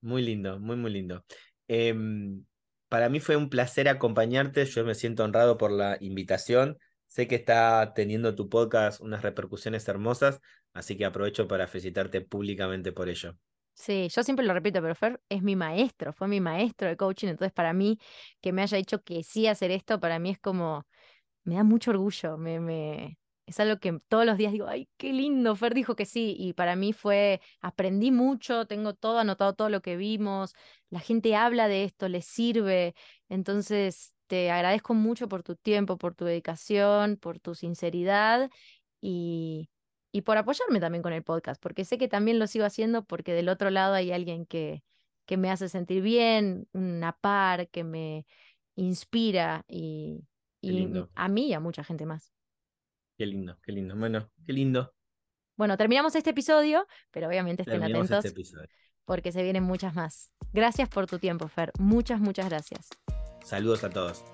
Muy 0.00 0.22
lindo, 0.22 0.58
muy, 0.60 0.76
muy 0.76 0.90
lindo. 0.90 1.24
Em, 1.68 2.44
para 2.88 3.08
mí 3.08 3.20
fue 3.20 3.36
un 3.36 3.48
placer 3.50 3.88
acompañarte, 3.88 4.64
yo 4.64 4.84
me 4.84 4.94
siento 4.94 5.24
honrado 5.24 5.58
por 5.58 5.70
la 5.72 5.96
invitación. 6.00 6.78
Sé 7.06 7.26
que 7.26 7.36
está 7.36 7.92
teniendo 7.94 8.34
tu 8.34 8.48
podcast 8.48 9.00
unas 9.00 9.22
repercusiones 9.22 9.86
hermosas, 9.88 10.40
así 10.74 10.96
que 10.96 11.04
aprovecho 11.04 11.48
para 11.48 11.66
felicitarte 11.66 12.20
públicamente 12.20 12.92
por 12.92 13.08
ello. 13.08 13.36
Sí, 13.74 14.08
yo 14.08 14.22
siempre 14.22 14.46
lo 14.46 14.54
repito, 14.54 14.80
pero 14.80 14.94
Fer 14.94 15.20
es 15.28 15.42
mi 15.42 15.54
maestro, 15.54 16.12
fue 16.14 16.28
mi 16.28 16.40
maestro 16.40 16.88
de 16.88 16.96
coaching, 16.96 17.28
entonces 17.28 17.52
para 17.52 17.74
mí 17.74 17.98
que 18.40 18.52
me 18.52 18.62
haya 18.62 18.78
dicho 18.78 19.02
que 19.02 19.22
sí 19.22 19.46
hacer 19.46 19.70
esto, 19.70 20.00
para 20.00 20.18
mí 20.18 20.30
es 20.30 20.38
como 20.38 20.86
me 21.46 21.54
da 21.56 21.64
mucho 21.64 21.92
orgullo, 21.92 22.36
me, 22.38 22.60
me, 22.60 23.18
es 23.46 23.60
algo 23.60 23.78
que 23.78 24.00
todos 24.08 24.26
los 24.26 24.36
días 24.36 24.52
digo, 24.52 24.66
ay, 24.66 24.88
qué 24.96 25.12
lindo, 25.12 25.54
Fer 25.56 25.74
dijo 25.74 25.94
que 25.96 26.04
sí, 26.04 26.34
y 26.38 26.52
para 26.54 26.74
mí 26.76 26.92
fue, 26.92 27.40
aprendí 27.60 28.10
mucho, 28.10 28.66
tengo 28.66 28.94
todo 28.94 29.20
anotado, 29.20 29.54
todo 29.54 29.68
lo 29.70 29.80
que 29.82 29.96
vimos, 29.96 30.54
la 30.90 31.00
gente 31.00 31.36
habla 31.36 31.68
de 31.68 31.84
esto, 31.84 32.08
les 32.08 32.26
sirve, 32.26 32.94
entonces 33.28 34.14
te 34.26 34.50
agradezco 34.50 34.94
mucho 34.94 35.28
por 35.28 35.44
tu 35.44 35.54
tiempo, 35.56 35.98
por 35.98 36.14
tu 36.14 36.24
dedicación, 36.24 37.16
por 37.16 37.38
tu 37.38 37.54
sinceridad 37.54 38.50
y, 39.00 39.70
y 40.10 40.22
por 40.22 40.38
apoyarme 40.38 40.80
también 40.80 41.02
con 41.02 41.12
el 41.12 41.22
podcast, 41.22 41.62
porque 41.62 41.84
sé 41.84 41.98
que 41.98 42.08
también 42.08 42.40
lo 42.40 42.48
sigo 42.48 42.64
haciendo 42.64 43.04
porque 43.04 43.34
del 43.34 43.48
otro 43.48 43.70
lado 43.70 43.94
hay 43.94 44.10
alguien 44.12 44.46
que, 44.46 44.82
que 45.26 45.36
me 45.36 45.50
hace 45.50 45.68
sentir 45.68 46.02
bien, 46.02 46.68
una 46.72 47.12
par, 47.12 47.68
que 47.68 47.84
me 47.84 48.26
inspira 48.74 49.64
y, 49.68 50.24
y 50.70 51.08
a 51.14 51.28
mí 51.28 51.48
y 51.48 51.52
a 51.52 51.60
mucha 51.60 51.84
gente 51.84 52.06
más. 52.06 52.32
Qué 53.16 53.26
lindo, 53.26 53.58
qué 53.62 53.72
lindo. 53.72 53.96
Bueno, 53.96 54.30
qué 54.44 54.52
lindo. 54.52 54.94
Bueno, 55.56 55.76
terminamos 55.76 56.14
este 56.14 56.30
episodio, 56.30 56.86
pero 57.10 57.28
obviamente 57.28 57.62
estén 57.62 57.82
este 57.82 57.96
atentos 57.96 58.54
porque 59.06 59.32
se 59.32 59.42
vienen 59.42 59.62
muchas 59.62 59.94
más. 59.94 60.30
Gracias 60.52 60.88
por 60.88 61.06
tu 61.06 61.18
tiempo, 61.18 61.48
Fer. 61.48 61.72
Muchas, 61.78 62.20
muchas 62.20 62.50
gracias. 62.50 62.88
Saludos 63.42 63.84
a 63.84 63.90
todos. 63.90 64.24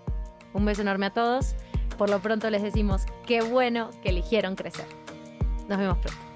Un 0.55 0.65
beso 0.65 0.83
enorme 0.83 1.07
a 1.07 1.13
todos. 1.13 1.55
Por 1.97 2.11
lo 2.11 2.21
pronto 2.21 2.51
les 2.51 2.63
decimos 2.63 3.03
qué 3.27 3.43
bueno 3.43 3.91
que 4.03 4.09
eligieron 4.09 4.57
crecer. 4.57 4.87
Nos 5.69 5.79
vemos 5.79 5.99
pronto. 5.99 6.32